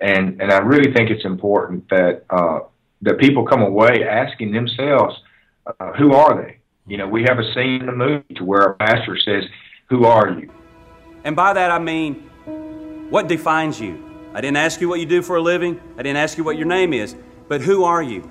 And 0.00 0.40
and 0.40 0.52
I 0.52 0.58
really 0.58 0.92
think 0.92 1.10
it's 1.10 1.24
important 1.24 1.88
that 1.90 2.24
uh, 2.30 2.60
that 3.02 3.18
people 3.18 3.44
come 3.44 3.62
away 3.62 4.04
asking 4.08 4.52
themselves, 4.52 5.14
uh, 5.66 5.92
who 5.92 6.12
are 6.14 6.42
they? 6.42 6.58
You 6.86 6.98
know, 6.98 7.08
we 7.08 7.22
have 7.22 7.38
a 7.38 7.54
scene 7.54 7.80
in 7.80 7.86
the 7.86 7.92
movie 7.92 8.34
to 8.34 8.44
where 8.44 8.62
a 8.62 8.74
pastor 8.74 9.16
says, 9.24 9.44
Who 9.90 10.04
are 10.04 10.30
you? 10.30 10.50
And 11.24 11.34
by 11.36 11.52
that 11.52 11.70
I 11.70 11.78
mean, 11.78 12.14
what 13.08 13.28
defines 13.28 13.80
you? 13.80 14.02
I 14.34 14.40
didn't 14.40 14.56
ask 14.56 14.80
you 14.80 14.88
what 14.88 15.00
you 15.00 15.06
do 15.06 15.22
for 15.22 15.36
a 15.36 15.40
living, 15.40 15.80
I 15.96 16.02
didn't 16.02 16.18
ask 16.18 16.36
you 16.36 16.44
what 16.44 16.56
your 16.56 16.66
name 16.66 16.92
is, 16.92 17.14
but 17.48 17.60
who 17.60 17.84
are 17.84 18.02
you? 18.02 18.28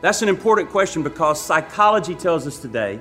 That's 0.00 0.22
an 0.22 0.28
important 0.28 0.70
question 0.70 1.02
because 1.02 1.40
psychology 1.40 2.14
tells 2.14 2.46
us 2.46 2.58
today 2.58 3.00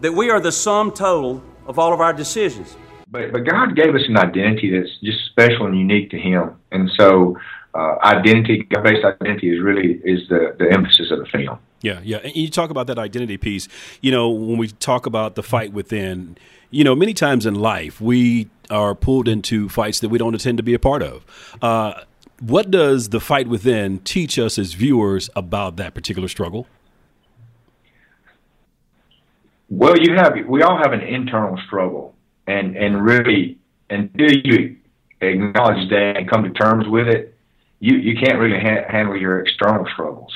that 0.00 0.12
we 0.12 0.30
are 0.30 0.40
the 0.40 0.50
sum 0.50 0.90
total 0.90 1.40
of 1.66 1.78
all 1.78 1.92
of 1.92 2.00
our 2.00 2.12
decisions. 2.12 2.76
But, 3.08 3.30
but 3.30 3.44
God 3.44 3.76
gave 3.76 3.94
us 3.94 4.02
an 4.08 4.16
identity 4.16 4.76
that's 4.76 4.90
just 5.02 5.24
special 5.26 5.66
and 5.66 5.78
unique 5.78 6.10
to 6.10 6.18
Him. 6.18 6.56
And 6.72 6.90
so, 6.98 7.38
uh, 7.74 7.96
identity, 8.02 8.66
God 8.74 8.82
based 8.82 9.04
identity, 9.04 9.54
is 9.54 9.62
really 9.62 10.00
is 10.04 10.28
the, 10.28 10.56
the 10.58 10.72
emphasis 10.72 11.12
of 11.12 11.20
the 11.20 11.26
film. 11.26 11.58
Yeah, 11.82 12.00
yeah. 12.02 12.16
And 12.18 12.34
you 12.34 12.48
talk 12.50 12.70
about 12.70 12.88
that 12.88 12.98
identity 12.98 13.36
piece. 13.36 13.68
You 14.00 14.10
know, 14.10 14.30
when 14.30 14.58
we 14.58 14.68
talk 14.68 15.06
about 15.06 15.36
the 15.36 15.42
fight 15.42 15.72
within, 15.72 16.36
you 16.70 16.82
know, 16.82 16.96
many 16.96 17.14
times 17.14 17.46
in 17.46 17.54
life 17.54 18.00
we 18.00 18.48
are 18.70 18.94
pulled 18.94 19.28
into 19.28 19.68
fights 19.68 20.00
that 20.00 20.08
we 20.08 20.18
don't 20.18 20.34
intend 20.34 20.56
to 20.56 20.64
be 20.64 20.74
a 20.74 20.78
part 20.78 21.02
of. 21.02 21.24
Uh, 21.62 22.00
what 22.40 22.70
does 22.70 23.10
the 23.10 23.20
fight 23.20 23.48
within 23.48 23.98
teach 24.00 24.38
us 24.38 24.58
as 24.58 24.74
viewers 24.74 25.30
about 25.36 25.76
that 25.76 25.94
particular 25.94 26.28
struggle? 26.28 26.66
Well, 29.70 29.94
you 29.98 30.14
have 30.16 30.34
we 30.46 30.62
all 30.62 30.76
have 30.76 30.92
an 30.92 31.00
internal 31.00 31.58
struggle, 31.66 32.14
and 32.46 32.76
and 32.76 33.02
really 33.04 33.58
until 33.90 34.30
you 34.30 34.76
acknowledge 35.20 35.88
that 35.90 36.14
and 36.16 36.28
come 36.28 36.44
to 36.44 36.50
terms 36.50 36.86
with 36.88 37.08
it, 37.08 37.34
you 37.80 37.96
you 37.96 38.14
can't 38.22 38.38
really 38.38 38.60
ha- 38.60 38.86
handle 38.88 39.16
your 39.16 39.40
external 39.40 39.86
struggles. 39.92 40.32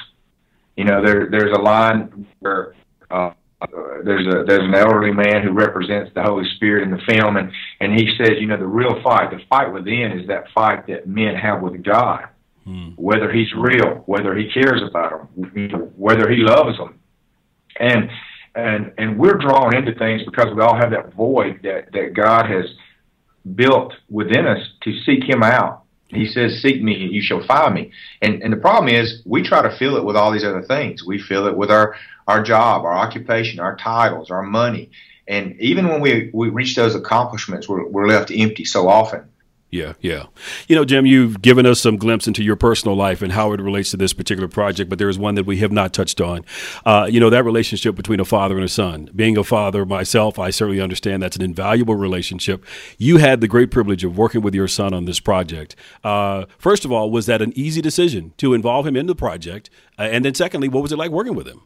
You 0.77 0.85
know, 0.85 1.05
there 1.05 1.29
there's 1.31 1.57
a 1.57 1.61
line 1.61 2.27
where 2.41 2.75
uh, 3.11 3.33
there's 4.05 4.27
a 4.27 4.45
there's 4.45 4.65
an 4.65 4.75
elderly 4.75 5.13
man 5.13 5.43
who 5.43 5.53
represents 5.53 6.11
the 6.15 6.23
Holy 6.23 6.49
Spirit 6.57 6.85
in 6.85 6.91
the 6.91 7.01
film, 7.07 7.37
and 7.37 7.53
and 7.81 7.99
he 7.99 8.11
says, 8.17 8.33
you 8.41 8.47
know, 8.47 8.57
the 8.57 8.67
real 8.67 9.01
fight, 9.03 9.31
the 9.31 9.41
fight 9.49 9.73
within, 9.73 10.19
is 10.19 10.27
that 10.29 10.51
fight 10.55 10.87
that 10.89 11.07
men 11.07 11.35
have 11.35 11.63
with 11.63 11.83
God, 11.83 12.29
hmm. 12.65 12.91
whether 12.97 13.33
He's 13.33 13.53
real, 13.55 14.03
whether 14.07 14.35
He 14.35 14.51
cares 14.51 14.83
about 14.83 15.11
them, 15.37 15.93
whether 15.97 16.31
He 16.31 16.39
loves 16.39 16.77
them, 16.77 16.99
and 17.79 18.11
and 18.55 18.93
and 18.99 19.19
we're 19.19 19.39
drawn 19.39 19.77
into 19.77 19.95
things 19.95 20.23
because 20.25 20.55
we 20.55 20.63
all 20.63 20.77
have 20.77 20.91
that 20.91 21.15
void 21.15 21.61
that 21.63 21.93
that 21.93 22.15
God 22.15 22.47
has 22.51 22.65
built 23.55 23.95
within 24.11 24.47
us 24.47 24.61
to 24.83 24.93
seek 25.05 25.25
Him 25.29 25.43
out 25.43 25.85
he 26.09 26.27
says, 26.27 26.63
Seek 26.63 26.83
me 26.83 27.05
and 27.05 27.13
you 27.13 27.23
shall 27.23 27.45
find 27.45 27.75
me. 27.75 27.93
And 28.23 28.43
and 28.43 28.53
the 28.53 28.57
problem 28.57 28.93
is 28.95 29.23
we 29.27 29.43
try 29.43 29.63
to 29.63 29.77
fill 29.77 29.97
it 29.97 30.05
with 30.05 30.17
all 30.17 30.33
these 30.33 30.45
other 30.45 30.63
things. 30.63 31.05
We 31.05 31.19
fill 31.21 31.47
it 31.47 31.57
with 31.57 31.71
our, 31.71 31.95
our 32.27 32.43
job, 32.43 32.85
our 32.85 32.95
occupation, 32.95 33.61
our 33.61 33.77
titles, 33.77 34.31
our 34.31 34.43
money. 34.43 34.91
And 35.29 35.61
even 35.61 35.89
when 35.89 36.01
we, 36.01 36.31
we 36.33 36.49
reach 36.49 36.75
those 36.75 36.95
accomplishments, 36.95 37.69
we're, 37.69 37.87
we're 37.87 38.07
left 38.07 38.31
empty 38.31 38.65
so 38.65 38.89
often. 38.89 39.29
Yeah, 39.71 39.93
yeah. 40.01 40.25
You 40.67 40.77
know, 40.77 40.87
Jim, 40.87 41.05
you've 41.05 41.43
given 41.43 41.67
us 41.67 41.79
some 41.79 41.99
glimpse 41.99 42.27
into 42.27 42.43
your 42.43 42.57
personal 42.57 42.97
life 42.97 43.21
and 43.21 43.33
how 43.33 43.53
it 43.53 43.61
relates 43.61 43.91
to 43.91 43.99
this 43.99 44.15
particular 44.15 44.49
project, 44.49 44.89
but 44.89 44.99
there 44.99 45.11
is 45.11 45.19
one 45.19 45.35
that 45.35 45.45
we 45.45 45.59
have 45.59 45.71
not 45.71 45.93
touched 45.93 46.23
on. 46.23 46.47
Uh, 46.87 47.07
you 47.11 47.21
know, 47.21 47.29
that 47.29 47.45
relationship 47.45 47.95
between 47.95 48.19
a 48.19 48.25
father 48.25 48.55
and 48.55 48.65
a 48.65 48.69
son. 48.69 49.11
Being 49.15 49.37
a 49.37 49.45
father 49.45 49.85
myself, 49.85 50.39
I 50.39 50.49
certainly 50.49 50.81
understand 50.81 51.23
that's 51.23 51.37
an 51.37 51.43
invaluable 51.43 51.97
relationship. 51.97 52.65
You 52.97 53.19
had 53.19 53.43
the 53.43 53.49
great 53.49 53.71
privilege 53.71 54.05
of 54.05 54.17
working 54.17 54.41
with 54.41 54.55
your 54.55 54.69
son 54.69 54.95
on 54.95 55.05
this 55.05 55.21
project. 55.21 55.77
Uh, 56.03 56.47
first 56.57 56.87
of 56.87 56.93
all, 56.93 57.11
was 57.11 57.27
that 57.27 57.43
an 57.43 57.53
easy 57.55 57.83
decision 57.83 58.33
to 58.39 58.55
involve 58.55 58.87
him 58.87 58.97
in 58.97 59.05
the 59.05 59.15
project? 59.15 59.69
Uh, 59.99 60.03
and 60.03 60.25
then, 60.25 60.33
secondly, 60.33 60.69
what 60.69 60.83
was 60.83 60.93
it 60.93 60.99
like 60.99 61.11
working 61.11 61.35
with 61.35 61.47
him? 61.47 61.61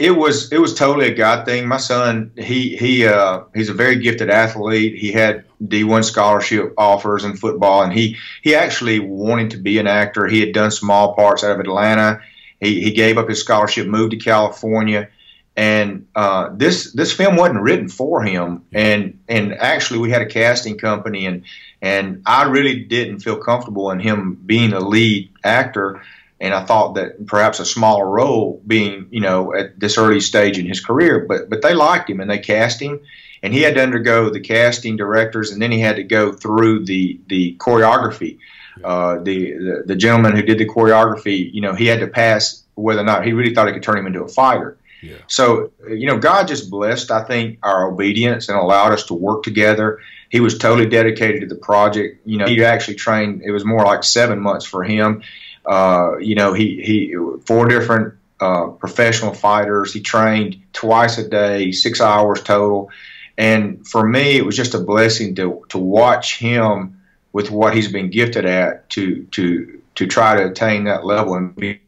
It 0.00 0.12
was 0.12 0.50
it 0.50 0.58
was 0.58 0.74
totally 0.74 1.08
a 1.08 1.14
God 1.14 1.44
thing. 1.44 1.68
My 1.68 1.76
son, 1.76 2.32
he 2.34 2.74
he 2.74 3.06
uh, 3.06 3.42
he's 3.54 3.68
a 3.68 3.74
very 3.74 3.96
gifted 3.96 4.30
athlete. 4.30 4.96
He 4.96 5.12
had 5.12 5.44
D1 5.62 6.04
scholarship 6.04 6.72
offers 6.78 7.22
in 7.24 7.36
football, 7.36 7.82
and 7.82 7.92
he 7.92 8.16
he 8.40 8.54
actually 8.54 8.98
wanted 8.98 9.50
to 9.50 9.58
be 9.58 9.78
an 9.78 9.86
actor. 9.86 10.26
He 10.26 10.40
had 10.40 10.54
done 10.54 10.70
small 10.70 11.14
parts 11.14 11.44
out 11.44 11.52
of 11.52 11.60
Atlanta. 11.60 12.22
He 12.60 12.80
he 12.82 12.92
gave 12.92 13.18
up 13.18 13.28
his 13.28 13.40
scholarship, 13.40 13.86
moved 13.86 14.12
to 14.12 14.16
California, 14.16 15.10
and 15.54 16.06
uh, 16.14 16.48
this 16.54 16.92
this 16.92 17.12
film 17.12 17.36
wasn't 17.36 17.60
written 17.60 17.90
for 17.90 18.22
him. 18.22 18.64
And 18.72 19.20
and 19.28 19.52
actually, 19.52 19.98
we 20.00 20.10
had 20.10 20.22
a 20.22 20.26
casting 20.26 20.78
company, 20.78 21.26
and 21.26 21.44
and 21.82 22.22
I 22.24 22.44
really 22.44 22.84
didn't 22.84 23.20
feel 23.20 23.36
comfortable 23.36 23.90
in 23.90 24.00
him 24.00 24.40
being 24.46 24.72
a 24.72 24.80
lead 24.80 25.30
actor 25.44 26.00
and 26.40 26.54
I 26.54 26.64
thought 26.64 26.94
that 26.94 27.26
perhaps 27.26 27.60
a 27.60 27.66
smaller 27.66 28.08
role 28.08 28.62
being, 28.66 29.08
you 29.10 29.20
know, 29.20 29.54
at 29.54 29.78
this 29.78 29.98
early 29.98 30.20
stage 30.20 30.58
in 30.58 30.66
his 30.66 30.84
career. 30.84 31.26
But 31.28 31.50
but 31.50 31.62
they 31.62 31.74
liked 31.74 32.08
him 32.08 32.20
and 32.20 32.30
they 32.30 32.38
cast 32.38 32.80
him, 32.80 33.00
and 33.42 33.52
he 33.52 33.62
had 33.62 33.74
to 33.74 33.82
undergo 33.82 34.30
the 34.30 34.40
casting 34.40 34.96
directors, 34.96 35.52
and 35.52 35.60
then 35.60 35.70
he 35.70 35.80
had 35.80 35.96
to 35.96 36.04
go 36.04 36.32
through 36.32 36.86
the 36.86 37.20
the 37.28 37.56
choreography. 37.58 38.38
Uh, 38.82 39.18
the, 39.22 39.52
the 39.52 39.82
the 39.86 39.96
gentleman 39.96 40.34
who 40.34 40.42
did 40.42 40.56
the 40.56 40.66
choreography, 40.66 41.52
you 41.52 41.60
know, 41.60 41.74
he 41.74 41.86
had 41.86 42.00
to 42.00 42.06
pass 42.06 42.64
whether 42.74 43.02
or 43.02 43.04
not 43.04 43.26
he 43.26 43.32
really 43.32 43.54
thought 43.54 43.68
it 43.68 43.72
could 43.72 43.82
turn 43.82 43.98
him 43.98 44.06
into 44.06 44.22
a 44.22 44.28
fighter. 44.28 44.78
Yeah. 45.02 45.16
So, 45.28 45.72
you 45.88 46.06
know, 46.06 46.18
God 46.18 46.48
just 46.48 46.70
blessed, 46.70 47.10
I 47.10 47.24
think, 47.24 47.58
our 47.62 47.90
obedience 47.90 48.48
and 48.48 48.58
allowed 48.58 48.92
us 48.92 49.04
to 49.06 49.14
work 49.14 49.42
together. 49.42 49.98
He 50.28 50.40
was 50.40 50.58
totally 50.58 50.88
dedicated 50.88 51.40
to 51.40 51.46
the 51.46 51.56
project. 51.56 52.20
You 52.26 52.38
know, 52.38 52.46
he 52.46 52.62
actually 52.64 52.96
trained, 52.96 53.42
it 53.42 53.50
was 53.50 53.64
more 53.64 53.84
like 53.84 54.04
seven 54.04 54.40
months 54.40 54.64
for 54.64 54.84
him. 54.84 55.22
Uh, 55.66 56.16
you 56.18 56.34
know, 56.34 56.52
he, 56.52 56.82
he, 56.82 57.16
four 57.46 57.68
different 57.68 58.14
uh, 58.40 58.68
professional 58.68 59.34
fighters. 59.34 59.92
He 59.92 60.00
trained 60.00 60.62
twice 60.72 61.18
a 61.18 61.28
day, 61.28 61.72
six 61.72 62.00
hours 62.00 62.42
total. 62.42 62.90
And 63.36 63.86
for 63.86 64.06
me, 64.06 64.36
it 64.36 64.44
was 64.44 64.56
just 64.56 64.74
a 64.74 64.78
blessing 64.78 65.34
to, 65.36 65.64
to 65.70 65.78
watch 65.78 66.38
him 66.38 67.00
with 67.32 67.50
what 67.50 67.74
he's 67.74 67.90
been 67.92 68.10
gifted 68.10 68.44
at 68.44 68.88
to, 68.90 69.24
to, 69.32 69.80
to 69.94 70.06
try 70.06 70.36
to 70.36 70.50
attain 70.50 70.84
that 70.84 71.04
level 71.04 71.34
and 71.34 71.54
be 71.54 71.80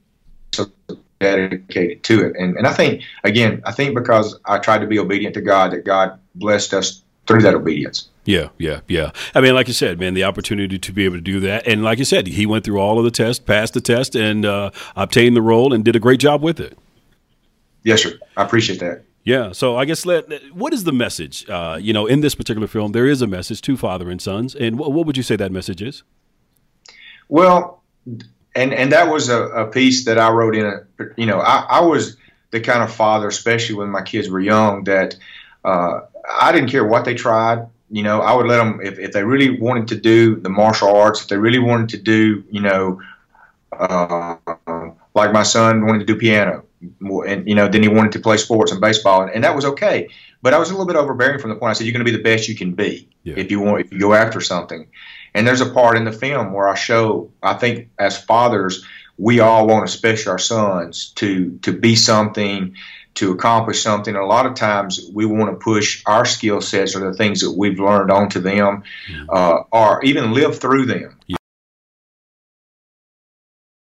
so 0.53 0.67
dedicated 1.21 2.03
to 2.05 2.27
it. 2.27 2.37
And, 2.39 2.57
and 2.57 2.67
I 2.67 2.73
think, 2.73 3.03
again, 3.25 3.63
I 3.65 3.73
think 3.73 3.95
because 3.95 4.39
I 4.45 4.59
tried 4.59 4.81
to 4.81 4.87
be 4.87 4.99
obedient 4.99 5.35
to 5.35 5.41
God, 5.41 5.73
that 5.73 5.85
God 5.85 6.19
blessed 6.35 6.75
us 6.75 7.03
through 7.27 7.43
that 7.43 7.55
obedience. 7.55 8.09
Yeah, 8.25 8.51
yeah, 8.57 8.81
yeah. 8.87 9.11
I 9.35 9.41
mean, 9.41 9.55
like 9.55 9.67
you 9.67 9.75
said, 9.75 9.99
man, 9.99 10.15
the 10.15 10.25
opportunity 10.25 10.79
to 10.79 10.93
be 10.93 11.05
able 11.05 11.17
to 11.17 11.21
do 11.21 11.41
that, 11.41 11.67
and 11.67 11.83
like 11.83 11.99
you 11.99 12.05
said, 12.05 12.29
he 12.29 12.47
went 12.47 12.65
through 12.65 12.79
all 12.79 12.99
of 12.99 13.05
the 13.05 13.11
tests, 13.11 13.43
passed 13.43 13.75
the 13.75 13.81
test, 13.81 14.15
and 14.15 14.47
uh, 14.47 14.71
obtained 14.95 15.35
the 15.35 15.43
role, 15.43 15.73
and 15.73 15.85
did 15.85 15.97
a 15.97 16.01
great 16.01 16.21
job 16.21 16.41
with 16.43 16.61
it. 16.61 16.79
Yes, 17.83 18.03
sir. 18.03 18.19
I 18.37 18.45
appreciate 18.45 18.79
that. 18.79 19.03
Yeah. 19.25 19.53
So 19.53 19.77
I 19.77 19.85
guess 19.85 20.05
let 20.07 20.29
what 20.55 20.73
is 20.73 20.85
the 20.85 20.93
message? 20.93 21.49
Uh, 21.49 21.79
you 21.81 21.93
know, 21.93 22.07
in 22.07 22.21
this 22.21 22.35
particular 22.35 22.67
film, 22.67 22.93
there 22.93 23.07
is 23.07 23.23
a 23.23 23.27
message 23.27 23.61
to 23.63 23.77
father 23.77 24.11
and 24.11 24.21
sons, 24.21 24.55
and 24.55 24.79
what, 24.79 24.93
what 24.93 25.07
would 25.07 25.17
you 25.17 25.23
say 25.23 25.37
that 25.37 25.53
message 25.53 25.83
is? 25.83 26.03
Well, 27.29 27.83
and 28.55 28.75
and 28.75 28.93
that 28.93 29.09
was 29.09 29.29
a, 29.29 29.43
a 29.49 29.67
piece 29.67 30.05
that 30.05 30.19
I 30.19 30.31
wrote 30.31 30.55
in. 30.55 30.67
A, 30.67 30.81
you 31.17 31.27
know, 31.27 31.39
I, 31.39 31.67
I 31.69 31.81
was 31.81 32.17
the 32.51 32.61
kind 32.61 32.83
of 32.83 32.93
father, 32.93 33.29
especially 33.29 33.77
when 33.77 33.89
my 33.89 34.03
kids 34.03 34.29
were 34.29 34.41
young, 34.41 34.85
that 34.85 35.17
uh, 35.65 36.01
I 36.41 36.53
didn't 36.53 36.71
care 36.71 36.85
what 36.85 37.05
they 37.05 37.15
tried. 37.15 37.67
You 37.93 38.03
know, 38.03 38.23
I 38.23 38.35
would 38.35 38.47
let 38.47 38.57
them 38.57 38.81
if, 38.83 38.99
if 38.99 39.13
they 39.13 39.23
really 39.23 39.61
wanted 39.61 39.89
to 39.89 39.97
do 39.97 40.37
the 40.37 40.49
martial 40.49 40.97
arts, 40.97 41.21
if 41.21 41.29
they 41.29 41.37
really 41.37 41.59
wanted 41.59 41.91
to 41.91 41.99
do, 41.99 42.43
you 42.51 42.63
know, 42.63 43.03
uh, 43.71 44.37
like 45.15 45.33
my 45.33 45.43
son 45.43 45.85
wanted 45.85 45.99
to 45.99 46.07
do 46.07 46.17
piano, 46.17 46.65
and 46.81 47.47
you 47.47 47.55
know, 47.55 47.69
then 47.69 47.83
he 47.83 47.89
wanted 47.89 48.13
to 48.13 48.19
play 48.19 48.39
sports 48.39 48.73
and 48.73 48.81
baseball, 48.81 49.23
and, 49.23 49.31
and, 49.31 49.45
that 49.45 49.55
was 49.55 49.67
okay. 49.67 50.09
But 50.41 50.55
I 50.55 50.59
was 50.59 50.71
a 50.71 50.73
little 50.73 50.87
bit 50.87 50.97
overbearing 50.97 51.39
from 51.39 51.51
the 51.51 51.57
point 51.57 51.71
I 51.71 51.73
said, 51.75 51.87
"You're 51.87 51.93
going 51.93 52.05
to 52.05 52.11
be 52.11 52.17
the 52.17 52.23
best 52.23 52.49
you 52.49 52.57
can 52.57 52.73
be 52.73 53.09
yeah. 53.25 53.35
if 53.37 53.51
you 53.51 53.61
want 53.61 53.85
if 53.85 53.93
you 53.93 53.99
go 53.99 54.15
after 54.15 54.41
something." 54.41 54.89
And 55.35 55.47
there's 55.47 55.61
a 55.61 55.71
part 55.71 55.99
in 55.99 56.05
the 56.05 56.13
film 56.13 56.53
where 56.53 56.69
I 56.69 56.75
show, 56.75 57.31
I 57.43 57.55
think, 57.55 57.89
as 57.99 58.23
fathers, 58.23 58.85
we 59.19 59.41
all 59.41 59.67
want, 59.67 59.85
especially 59.85 60.31
our 60.31 60.39
sons, 60.39 61.11
to 61.17 61.59
to 61.63 61.73
be 61.73 61.95
something, 61.95 62.75
to 63.15 63.33
accomplish 63.33 63.83
something. 63.83 64.15
a 64.17 64.25
lot 64.25 64.47
of 64.47 64.55
times, 64.55 65.01
we 65.13 65.27
want 65.27 65.51
to 65.51 65.57
push 65.63 66.03
our 66.07 66.25
skill 66.25 66.61
sets 66.61 66.97
or 66.97 67.01
the 67.01 67.17
things 67.17 67.41
that 67.41 67.53
we've 67.53 67.79
learned 67.79 68.11
onto 68.11 68.41
them, 68.41 68.85
mm-hmm. 69.09 69.31
uh, 69.31 69.63
or 69.71 70.03
even 70.05 70.33
live 70.33 70.59
through 70.59 70.87
them. 70.87 71.19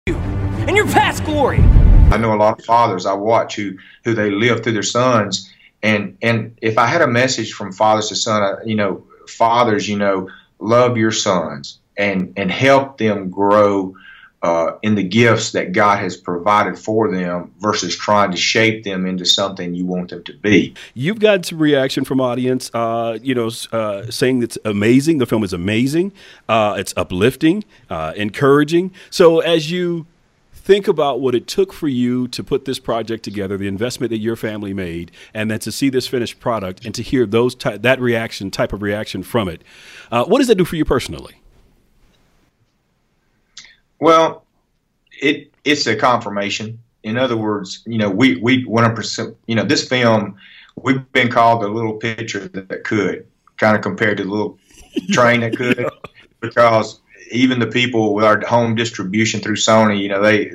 In 0.07 0.77
your 0.77 0.87
past 0.87 1.25
glory. 1.25 1.61
I 1.61 2.17
know 2.17 2.35
a 2.35 2.37
lot 2.37 2.59
of 2.59 2.65
fathers 2.65 3.07
I 3.07 3.15
watch 3.15 3.57
who 3.57 3.79
who 4.05 4.15
they 4.15 4.31
live 4.31 4.63
through 4.63 4.75
their 4.75 4.83
sons, 4.83 5.53
and 5.83 6.19
and 6.23 6.59
if 6.63 6.79
I 6.79 6.87
had 6.87 7.03
a 7.03 7.09
message 7.09 7.53
from 7.53 7.73
fathers 7.73 8.09
to 8.09 8.17
son, 8.17 8.69
you 8.69 8.77
know, 8.77 9.07
fathers, 9.27 9.89
you 9.89 9.97
know 9.97 10.29
love 10.59 10.97
your 10.97 11.13
sons 11.13 11.79
and 11.97 12.35
and 12.37 12.51
help 12.51 12.99
them 12.99 13.31
grow 13.31 13.95
uh, 14.45 14.77
in 14.83 14.95
the 14.95 15.03
gifts 15.03 15.53
that 15.53 15.73
God 15.73 16.01
has 16.01 16.19
provided 16.19 16.79
for 16.79 17.11
them 17.11 17.51
versus 17.61 17.97
trying 17.97 18.31
to 18.31 18.37
shape 18.37 18.85
them 18.85 19.07
into 19.07 19.25
something 19.25 19.75
you 19.75 19.87
want 19.87 20.11
them 20.11 20.23
to 20.25 20.35
be. 20.35 20.75
You've 20.93 21.19
got 21.19 21.47
some 21.47 21.59
reaction 21.59 22.05
from 22.05 22.21
audience, 22.21 22.71
uh, 22.75 23.19
you 23.23 23.35
know, 23.35 23.51
uh, 23.73 24.11
saying 24.11 24.43
it's 24.43 24.59
amazing. 24.67 25.17
The 25.17 25.25
film 25.25 25.45
is 25.45 25.55
amazing. 25.55 26.13
Uh, 26.47 26.77
it's 26.79 26.93
uplifting, 26.95 27.65
uh, 27.89 28.13
encouraging. 28.17 28.93
So 29.09 29.41
as 29.41 29.71
you 29.71 30.05
think 30.53 30.89
about 30.89 31.21
what 31.21 31.35
it 31.35 31.47
took 31.47 31.73
for 31.73 31.89
you 31.89 32.29
to 32.29 32.45
put 32.45 32.67
this 32.67 32.79
project 32.79 33.25
together, 33.25 33.57
the 33.57 33.67
investment 33.67 34.11
that 34.11 34.19
your 34.19 34.37
family 34.37 34.75
made, 34.75 35.11
and 35.33 35.51
then 35.51 35.61
to 35.61 35.73
see 35.73 35.89
this 35.89 36.07
finished 36.07 36.39
product 36.39 36.85
and 36.85 36.95
to 36.95 37.03
hear 37.03 37.25
those 37.25 37.55
ty- 37.55 37.79
that 37.79 37.99
reaction, 37.99 38.51
type 38.51 38.75
of 38.75 38.83
reaction 38.83 39.23
from 39.23 39.49
it. 39.49 39.63
Uh, 40.13 40.27
what 40.27 40.39
does 40.39 40.49
that 40.49 40.57
do 40.57 40.67
for 40.67 40.77
you 40.77 40.85
personally? 40.85 41.37
Well, 44.05 44.45
it 45.19 45.51
it's 45.65 45.87
a 45.87 45.97
confirmation. 45.97 46.79
In 47.05 47.17
other 47.17 47.39
words, 47.39 47.83
you 47.87 47.97
know, 47.97 48.11
we 48.11 48.37
we 48.37 48.63
100%. 48.67 49.35
You 49.47 49.55
know, 49.55 49.65
this 49.65 49.89
film 49.89 50.37
we've 50.77 51.11
been 51.13 51.31
called 51.31 51.63
the 51.63 51.69
little 51.69 51.95
picture 51.95 52.49
that 52.49 52.85
could, 52.85 53.27
kind 53.57 53.75
of 53.75 53.81
compared 53.81 54.19
to 54.19 54.25
the 54.25 54.31
little 54.31 54.59
train 55.13 55.41
that 55.41 55.57
could, 55.57 55.89
because 56.41 57.01
even 57.31 57.59
the 57.59 57.67
people 57.67 58.15
with 58.15 58.25
our 58.25 58.41
home 58.45 58.75
distribution 58.75 59.41
through 59.41 59.57
Sony, 59.57 60.01
you 60.01 60.09
know, 60.09 60.23
they 60.23 60.53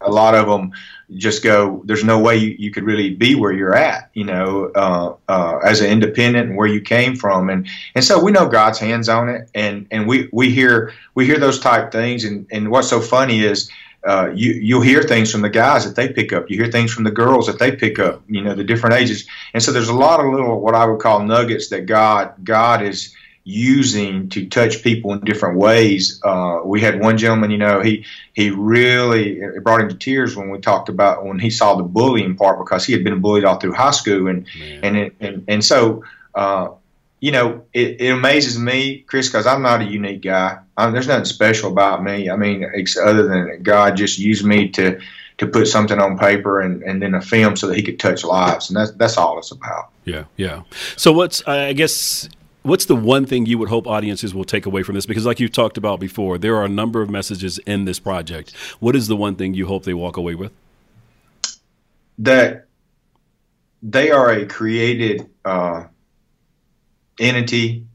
a 0.00 0.10
lot 0.10 0.34
of 0.34 0.46
them 0.46 0.72
just 1.14 1.42
go. 1.42 1.82
There's 1.84 2.04
no 2.04 2.18
way 2.18 2.36
you, 2.36 2.56
you 2.58 2.70
could 2.70 2.84
really 2.84 3.14
be 3.14 3.34
where 3.34 3.52
you're 3.52 3.74
at, 3.74 4.10
you 4.14 4.24
know, 4.24 4.70
uh, 4.74 5.14
uh, 5.28 5.58
as 5.58 5.80
an 5.80 5.90
independent 5.90 6.48
and 6.48 6.56
where 6.56 6.66
you 6.66 6.80
came 6.80 7.16
from, 7.16 7.48
and 7.50 7.68
and 7.94 8.04
so 8.04 8.22
we 8.22 8.32
know 8.32 8.48
God's 8.48 8.78
hands 8.78 9.08
on 9.08 9.28
it, 9.28 9.48
and 9.54 9.86
and 9.90 10.06
we 10.06 10.28
we 10.32 10.50
hear 10.50 10.92
we 11.14 11.26
hear 11.26 11.38
those 11.38 11.60
type 11.60 11.92
things, 11.92 12.24
and 12.24 12.46
and 12.50 12.70
what's 12.70 12.88
so 12.88 13.00
funny 13.00 13.42
is. 13.42 13.70
Uh, 14.04 14.30
you 14.36 14.52
you'll 14.52 14.82
hear 14.82 15.02
things 15.02 15.32
from 15.32 15.40
the 15.40 15.50
guys 15.50 15.84
that 15.84 15.96
they 15.96 16.08
pick 16.08 16.32
up. 16.32 16.48
You 16.48 16.56
hear 16.62 16.70
things 16.70 16.92
from 16.92 17.02
the 17.02 17.10
girls 17.10 17.48
that 17.48 17.58
they 17.58 17.72
pick 17.72 17.98
up. 17.98 18.22
You 18.28 18.40
know 18.40 18.54
the 18.54 18.62
different 18.62 18.94
ages, 18.94 19.26
and 19.52 19.60
so 19.60 19.72
there's 19.72 19.88
a 19.88 19.94
lot 19.94 20.20
of 20.20 20.26
little 20.30 20.60
what 20.60 20.76
I 20.76 20.84
would 20.84 21.00
call 21.00 21.24
nuggets 21.24 21.70
that 21.70 21.86
God 21.86 22.34
God 22.44 22.82
is 22.82 23.16
using 23.48 24.28
to 24.28 24.44
touch 24.48 24.82
people 24.82 25.12
in 25.12 25.20
different 25.20 25.56
ways. 25.56 26.20
Uh, 26.24 26.58
we 26.64 26.80
had 26.80 27.00
one 27.00 27.16
gentleman, 27.16 27.48
you 27.52 27.56
know, 27.56 27.80
he 27.80 28.04
he 28.32 28.50
really 28.50 29.38
it 29.38 29.62
brought 29.62 29.80
him 29.80 29.88
to 29.88 29.94
tears 29.94 30.36
when 30.36 30.50
we 30.50 30.58
talked 30.58 30.88
about 30.88 31.24
when 31.24 31.38
he 31.38 31.48
saw 31.48 31.76
the 31.76 31.84
bullying 31.84 32.36
part 32.36 32.58
because 32.58 32.84
he 32.84 32.92
had 32.92 33.04
been 33.04 33.20
bullied 33.20 33.44
all 33.44 33.56
through 33.56 33.72
high 33.72 33.92
school 33.92 34.26
and 34.26 34.48
and, 34.82 34.96
it, 34.96 35.14
and 35.20 35.44
and 35.48 35.64
so. 35.64 36.02
Uh, 36.34 36.68
you 37.18 37.32
know, 37.32 37.64
it, 37.72 37.98
it 37.98 38.10
amazes 38.10 38.58
me, 38.58 38.98
Chris, 38.98 39.26
because 39.26 39.46
I'm 39.46 39.62
not 39.62 39.80
a 39.80 39.84
unique 39.84 40.20
guy. 40.20 40.58
I'm, 40.76 40.92
there's 40.92 41.08
nothing 41.08 41.24
special 41.24 41.72
about 41.72 42.04
me. 42.04 42.28
I 42.28 42.36
mean, 42.36 42.62
other 43.02 43.26
than 43.26 43.62
God 43.62 43.96
just 43.96 44.18
used 44.18 44.44
me 44.44 44.68
to 44.72 45.00
to 45.38 45.46
put 45.46 45.66
something 45.66 45.98
on 45.98 46.18
paper 46.18 46.60
and, 46.60 46.82
and 46.82 47.00
then 47.02 47.14
a 47.14 47.22
film 47.22 47.56
so 47.56 47.68
that 47.68 47.76
he 47.76 47.82
could 47.82 47.98
touch 47.98 48.22
lives, 48.22 48.68
and 48.68 48.76
that's 48.76 48.92
that's 48.92 49.16
all 49.16 49.38
it's 49.38 49.50
about. 49.50 49.88
Yeah, 50.04 50.24
yeah. 50.36 50.62
So 50.96 51.10
what's 51.10 51.42
I 51.48 51.72
guess 51.72 52.28
what's 52.66 52.86
the 52.86 52.96
one 52.96 53.24
thing 53.24 53.46
you 53.46 53.58
would 53.58 53.68
hope 53.68 53.86
audiences 53.86 54.34
will 54.34 54.44
take 54.44 54.66
away 54.66 54.82
from 54.82 54.94
this? 54.94 55.06
Because, 55.06 55.24
like 55.24 55.40
you've 55.40 55.52
talked 55.52 55.78
about 55.78 56.00
before, 56.00 56.36
there 56.38 56.56
are 56.56 56.64
a 56.64 56.68
number 56.68 57.00
of 57.00 57.08
messages 57.08 57.58
in 57.58 57.84
this 57.84 57.98
project. 57.98 58.54
What 58.80 58.96
is 58.96 59.08
the 59.08 59.16
one 59.16 59.36
thing 59.36 59.54
you 59.54 59.66
hope 59.66 59.84
they 59.84 59.94
walk 59.94 60.16
away 60.16 60.34
with? 60.34 60.52
That 62.18 62.66
they 63.82 64.10
are 64.10 64.30
a 64.30 64.46
created 64.46 65.28
uh, 65.44 65.84
entity 67.20 67.86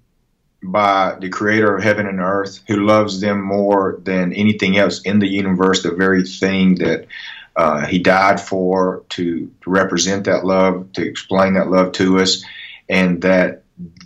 by 0.64 1.18
the 1.20 1.30
creator 1.30 1.76
of 1.76 1.84
heaven 1.84 2.08
and 2.08 2.20
earth 2.20 2.62
who 2.68 2.86
loves 2.86 3.20
them 3.20 3.42
more 3.42 4.00
than 4.04 4.32
anything 4.34 4.78
else 4.78 5.02
in 5.02 5.20
the 5.20 5.28
universe, 5.28 5.82
the 5.84 5.92
very 5.92 6.24
thing 6.24 6.76
that 6.76 7.08
uh, 7.56 7.86
he 7.86 8.00
died 8.00 8.40
for 8.40 9.04
to, 9.10 9.52
to 9.62 9.70
represent 9.70 10.26
that 10.26 10.46
love, 10.46 10.92
to 10.94 11.06
explain 11.06 11.56
that 11.56 11.70
love 11.70 11.92
to 11.94 12.20
us, 12.20 12.44
and 12.88 13.24
that 13.24 13.61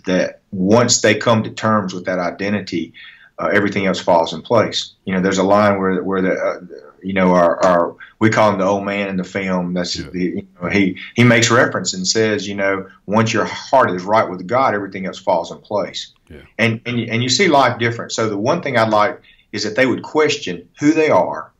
that 0.06 0.40
once 0.52 1.00
they 1.00 1.14
come 1.14 1.42
to 1.42 1.50
terms 1.50 1.94
with 1.94 2.06
that 2.06 2.18
identity, 2.18 2.92
uh, 3.38 3.50
everything 3.52 3.86
else 3.86 4.00
falls 4.00 4.32
in 4.32 4.42
place. 4.42 4.92
You 5.04 5.14
know, 5.14 5.20
there's 5.20 5.38
a 5.38 5.42
line 5.42 5.78
where 5.78 6.02
where 6.02 6.22
the 6.22 6.32
uh, 6.32 6.60
you 7.02 7.12
know 7.12 7.32
our, 7.32 7.62
our 7.64 7.96
we 8.18 8.30
call 8.30 8.52
him 8.52 8.58
the 8.58 8.64
old 8.64 8.84
man 8.84 9.08
in 9.08 9.16
the 9.16 9.24
film. 9.24 9.74
That's 9.74 9.96
yeah. 9.96 10.10
the, 10.10 10.20
you 10.20 10.48
know, 10.60 10.68
he 10.68 10.98
he 11.14 11.24
makes 11.24 11.50
reference 11.50 11.94
and 11.94 12.06
says, 12.06 12.48
you 12.48 12.54
know, 12.54 12.88
once 13.04 13.32
your 13.32 13.44
heart 13.44 13.90
is 13.90 14.04
right 14.04 14.28
with 14.28 14.46
God, 14.46 14.74
everything 14.74 15.06
else 15.06 15.18
falls 15.18 15.50
in 15.50 15.58
place. 15.58 16.12
Yeah. 16.28 16.42
And 16.58 16.80
and 16.86 16.98
you, 16.98 17.06
and 17.10 17.22
you 17.22 17.28
see 17.28 17.48
life 17.48 17.78
different. 17.78 18.12
So 18.12 18.28
the 18.28 18.38
one 18.38 18.62
thing 18.62 18.76
I'd 18.76 18.88
like 18.88 19.20
is 19.52 19.64
that 19.64 19.76
they 19.76 19.86
would 19.86 20.02
question 20.02 20.68
who 20.80 20.92
they 20.92 21.10
are, 21.10 21.52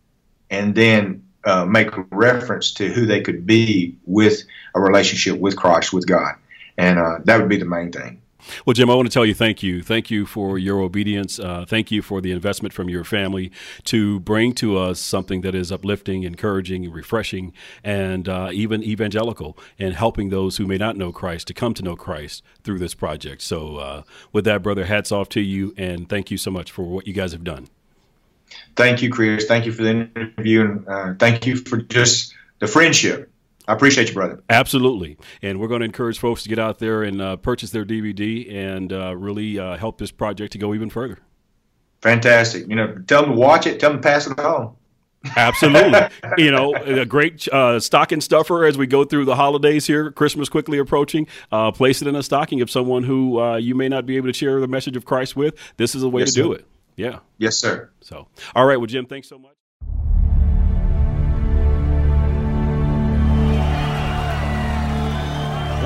and 0.51 0.75
then 0.75 1.25
uh, 1.45 1.65
make 1.65 1.91
reference 2.11 2.73
to 2.75 2.89
who 2.89 3.07
they 3.07 3.21
could 3.21 3.47
be 3.47 3.97
with 4.05 4.43
a 4.75 4.81
relationship 4.81 5.39
with 5.39 5.57
Christ, 5.57 5.93
with 5.93 6.07
God, 6.07 6.35
and 6.79 6.99
uh, 6.99 7.19
that 7.25 7.41
would 7.41 7.49
be 7.49 7.57
the 7.57 7.65
main 7.65 7.93
thing. 7.93 8.23
Well, 8.65 8.75
Jim, 8.75 8.91
I 8.91 8.95
want 8.95 9.09
to 9.09 9.13
tell 9.13 9.27
you 9.27 9.35
thank 9.35 9.63
you. 9.63 9.83
Thank 9.83 10.11
you 10.11 10.27
for 10.27 10.59
your 10.59 10.81
obedience. 10.81 11.39
Uh, 11.39 11.65
thank 11.67 11.91
you 11.91 12.03
for 12.03 12.21
the 12.21 12.31
investment 12.31 12.73
from 12.73 12.89
your 12.89 13.05
family 13.05 13.51
to 13.85 14.21
bring 14.21 14.53
to 14.55 14.79
us 14.79 15.01
something 15.01 15.41
that 15.41 15.55
is 15.55 15.73
uplifting, 15.73 16.23
encouraging, 16.23 16.91
refreshing, 16.91 17.53
and 17.83 18.29
uh, 18.29 18.51
even 18.53 18.83
evangelical, 18.83 19.59
and 19.79 19.95
helping 19.95 20.31
those 20.31 20.57
who 20.57 20.67
may 20.67 20.79
not 20.79 20.97
know 20.97 21.13
Christ 21.13 21.47
to 21.49 21.55
come 21.55 21.75
to 21.75 21.83
know 21.83 21.97
Christ 21.97 22.43
through 22.63 22.79
this 22.79 22.95
project. 22.95 23.43
So, 23.43 23.77
uh, 23.77 24.03
with 24.33 24.45
that, 24.45 24.63
brother, 24.63 24.85
hats 24.85 25.13
off 25.13 25.29
to 25.31 25.41
you, 25.41 25.75
and 25.77 26.09
thank 26.09 26.31
you 26.31 26.39
so 26.39 26.51
much 26.51 26.71
for 26.71 26.85
what 26.85 27.07
you 27.07 27.13
guys 27.13 27.33
have 27.33 27.45
done. 27.45 27.69
Thank 28.77 29.03
you, 29.03 29.11
Chris. 29.11 29.47
Thank 29.47 29.67
you 29.67 29.73
for 29.73 29.83
the 29.83 30.11
interview, 30.15 30.61
and 30.61 30.89
uh, 30.89 31.15
thank 31.19 31.47
you 31.47 31.57
for 31.57 31.79
just 31.79 32.35
the 32.61 32.67
friendship. 32.67 33.31
I 33.69 33.73
appreciate 33.73 34.09
you, 34.09 34.15
brother. 34.15 34.43
Absolutely. 34.49 35.17
And 35.43 35.59
we're 35.59 35.69
going 35.69 35.81
to 35.81 35.87
encourage 35.87 36.19
folks 36.19 36.43
to 36.45 36.49
get 36.49 36.59
out 36.59 36.79
there 36.79 37.03
and 37.03 37.21
uh, 37.21 37.37
purchase 37.37 37.71
their 37.71 37.85
DVD 37.85 38.53
and 38.55 38.93
uh, 38.93 39.17
really 39.17 39.59
uh, 39.59 39.77
help 39.77 39.99
this 39.99 40.13
project 40.13 40.53
to 40.53 40.59
go 40.59 40.75
even 40.75 40.89
further. 40.89 41.19
Fantastic. 42.01 42.69
You 42.69 42.77
know, 42.77 43.03
tell 43.07 43.23
them 43.23 43.33
to 43.33 43.37
watch 43.37 43.67
it, 43.67 43.81
tell 43.81 43.91
them 43.91 44.01
to 44.01 44.09
pass 44.09 44.27
it 44.27 44.39
on. 44.39 44.77
Absolutely. 45.37 46.01
you 46.39 46.53
know, 46.53 46.75
a 46.75 47.05
great 47.05 47.49
uh, 47.49 47.81
stocking 47.81 48.21
stuffer 48.21 48.65
as 48.65 48.79
we 48.79 48.87
go 48.87 49.05
through 49.05 49.25
the 49.25 49.35
holidays 49.35 49.87
here, 49.87 50.13
Christmas 50.13 50.49
quickly 50.49 50.79
approaching. 50.79 51.27
Uh, 51.51 51.73
place 51.73 52.01
it 52.03 52.07
in 52.07 52.15
a 52.15 52.23
stocking 52.23 52.61
of 52.61 52.71
someone 52.71 53.03
who 53.03 53.41
uh, 53.41 53.57
you 53.57 53.75
may 53.75 53.89
not 53.89 54.07
be 54.07 54.17
able 54.17 54.29
to 54.29 54.33
share 54.33 54.61
the 54.61 54.69
message 54.69 54.97
of 54.97 55.05
Christ 55.05 55.35
with. 55.35 55.55
This 55.77 55.97
is 55.97 56.05
a 56.05 56.09
way 56.09 56.23
yes, 56.23 56.35
to 56.35 56.43
do 56.43 56.53
it. 56.53 56.67
Yeah. 56.97 57.19
Yes, 57.39 57.57
sir. 57.57 57.91
So, 58.01 58.29
all 58.55 58.65
right. 58.65 58.77
Well, 58.77 58.87
Jim, 58.87 59.07
thanks 59.07 59.29
so 59.29 59.39
much. 59.39 59.56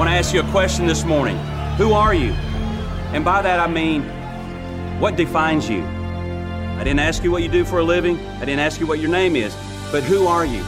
Want 0.00 0.09
to 0.09 0.16
ask 0.16 0.33
you 0.33 0.40
a 0.40 0.50
question 0.50 0.87
this 0.87 1.04
morning. 1.04 1.37
Who 1.76 1.92
are 1.92 2.14
you? 2.14 2.33
And 3.12 3.23
by 3.23 3.42
that 3.42 3.61
I 3.61 3.71
mean, 3.71 4.00
what 4.99 5.14
defines 5.14 5.69
you? 5.69 5.83
I 5.83 6.83
didn't 6.85 7.00
ask 7.00 7.23
you 7.23 7.30
what 7.30 7.42
you 7.42 7.50
do 7.50 7.66
for 7.66 7.80
a 7.80 7.85
living. 7.85 8.19
I 8.19 8.47
didn't 8.47 8.61
ask 8.61 8.80
you 8.80 8.87
what 8.87 8.99
your 8.99 9.11
name 9.11 9.37
is. 9.37 9.54
But 9.92 10.02
who 10.02 10.26
are 10.26 10.47
you? 10.47 10.64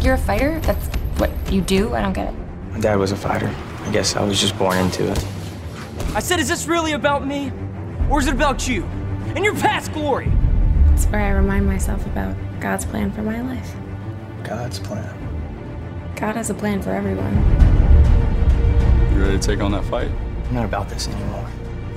You're 0.00 0.16
a 0.16 0.18
fighter? 0.18 0.60
That's 0.60 0.86
what 1.18 1.30
you 1.50 1.62
do? 1.62 1.94
I 1.94 2.02
don't 2.02 2.12
get 2.12 2.28
it. 2.28 2.34
My 2.72 2.78
dad 2.78 2.96
was 2.96 3.10
a 3.10 3.16
fighter. 3.16 3.50
I 3.86 3.90
guess 3.90 4.16
I 4.16 4.22
was 4.22 4.38
just 4.38 4.58
born 4.58 4.76
into 4.76 5.10
it. 5.10 5.26
I 6.14 6.20
said, 6.20 6.40
is 6.40 6.48
this 6.48 6.66
really 6.66 6.92
about 6.92 7.26
me? 7.26 7.50
Or 8.10 8.20
is 8.20 8.26
it 8.26 8.34
about 8.34 8.68
you? 8.68 8.84
And 9.34 9.46
your 9.46 9.54
past 9.54 9.94
glory? 9.94 10.30
It's 10.92 11.06
where 11.06 11.22
I 11.22 11.30
remind 11.30 11.64
myself 11.64 12.04
about 12.04 12.36
God's 12.60 12.84
plan 12.84 13.10
for 13.12 13.22
my 13.22 13.40
life. 13.40 13.74
God's 14.44 14.78
plan? 14.78 15.21
God 16.22 16.36
has 16.36 16.50
a 16.50 16.54
plan 16.54 16.80
for 16.80 16.90
everyone. 16.90 17.34
You 19.12 19.24
ready 19.24 19.36
to 19.36 19.44
take 19.44 19.58
on 19.58 19.72
that 19.72 19.82
fight? 19.86 20.08
I'm 20.46 20.54
not 20.54 20.64
about 20.64 20.88
this 20.88 21.08
anymore. 21.08 21.48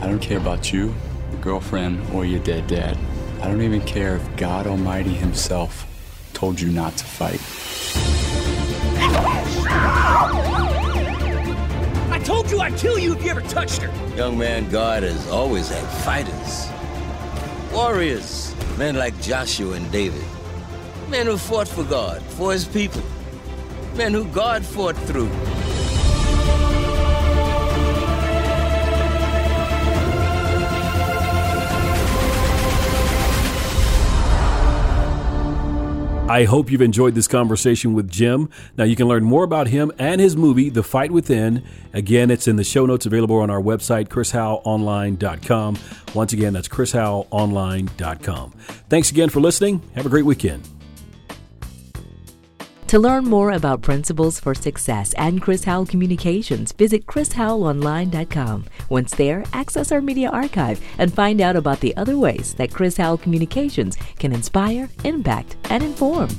I 0.01 0.08
don't 0.08 0.17
care 0.17 0.39
about 0.39 0.74
you, 0.74 0.96
your 1.32 1.41
girlfriend, 1.41 2.03
or 2.12 2.25
your 2.25 2.39
dead 2.39 2.65
dad. 2.65 2.98
I 3.44 3.48
don't 3.48 3.62
even 3.62 3.82
care 3.82 4.15
if 4.15 4.36
God 4.36 4.65
Almighty 4.65 5.12
Himself 5.12 5.86
told 6.34 6.60
you 6.60 6.72
not 6.72 6.98
to 6.98 7.05
fight. 7.05 7.39
I 12.12 12.20
told 12.24 12.50
you 12.50 12.62
I'd 12.62 12.75
kill 12.77 12.98
you 12.98 13.13
if 13.13 13.24
you 13.24 13.29
ever 13.29 13.41
touched 13.41 13.84
her. 13.84 14.15
Young 14.17 14.39
man, 14.39 14.67
God 14.72 15.03
has 15.03 15.27
always 15.29 15.70
had 15.70 15.86
fighters, 16.03 16.67
warriors, 17.72 18.55
men 18.75 18.96
like 18.96 19.22
Joshua 19.22 19.74
and 19.74 19.91
David, 19.91 20.25
men 21.10 21.27
who 21.27 21.38
fought 21.38 21.67
for 21.67 21.84
God, 21.84 22.24
for 22.24 22.53
His 22.53 22.65
people 22.65 23.03
men 23.96 24.14
who 24.14 24.25
God 24.25 24.66
fought 24.66 24.98
through. 24.98 25.32
I 36.28 36.46
hope 36.46 36.72
you've 36.72 36.82
enjoyed 36.82 37.14
this 37.14 37.28
conversation 37.28 37.94
with 37.94 38.10
Jim. 38.10 38.50
Now, 38.78 38.84
you 38.84 38.96
can 38.96 39.08
learn 39.08 39.24
more 39.24 39.44
about 39.44 39.68
him 39.68 39.92
and 40.00 40.20
his 40.20 40.36
movie, 40.36 40.70
The 40.70 40.82
Fight 40.82 41.12
Within. 41.12 41.64
Again, 41.94 42.32
it's 42.32 42.48
in 42.48 42.56
the 42.56 42.64
show 42.64 42.88
notes 42.88 43.06
available 43.06 43.38
on 43.38 43.52
our 43.52 43.62
website, 43.62 44.08
chrishowellonline.com. 44.08 45.78
Once 46.16 46.34
again, 46.34 46.54
that's 46.54 46.68
chrishowellonline.com. 46.68 48.52
Thanks 48.90 49.12
again 49.12 49.30
for 49.30 49.40
listening. 49.40 49.84
Have 49.94 50.08
a 50.08 50.10
great 50.10 50.25
weekend. 50.25 50.75
To 52.88 53.00
learn 53.00 53.26
more 53.26 53.52
about 53.52 53.82
Principles 53.82 54.39
for 54.39 54.54
Success 54.54 55.13
and 55.13 55.41
Chris 55.41 55.63
Howell 55.63 55.88
Communications, 55.88 56.71
visit 56.71 57.08
chrishowellonline.com. 57.08 58.65
Once 58.89 59.12
there, 59.15 59.43
access 59.54 59.91
our 59.91 60.02
media 60.02 60.30
archive 60.30 60.80
and 61.00 61.12
find 61.12 61.41
out 61.41 61.56
about 61.56 61.80
the 61.80 61.98
other 61.98 62.17
ways 62.19 62.54
that 62.56 62.71
Chris 62.71 62.98
Howell 62.98 63.17
Communications 63.17 63.98
can 64.19 64.32
inspire, 64.32 64.88
impact, 65.04 65.58
and 65.71 65.82
inform. 65.82 66.30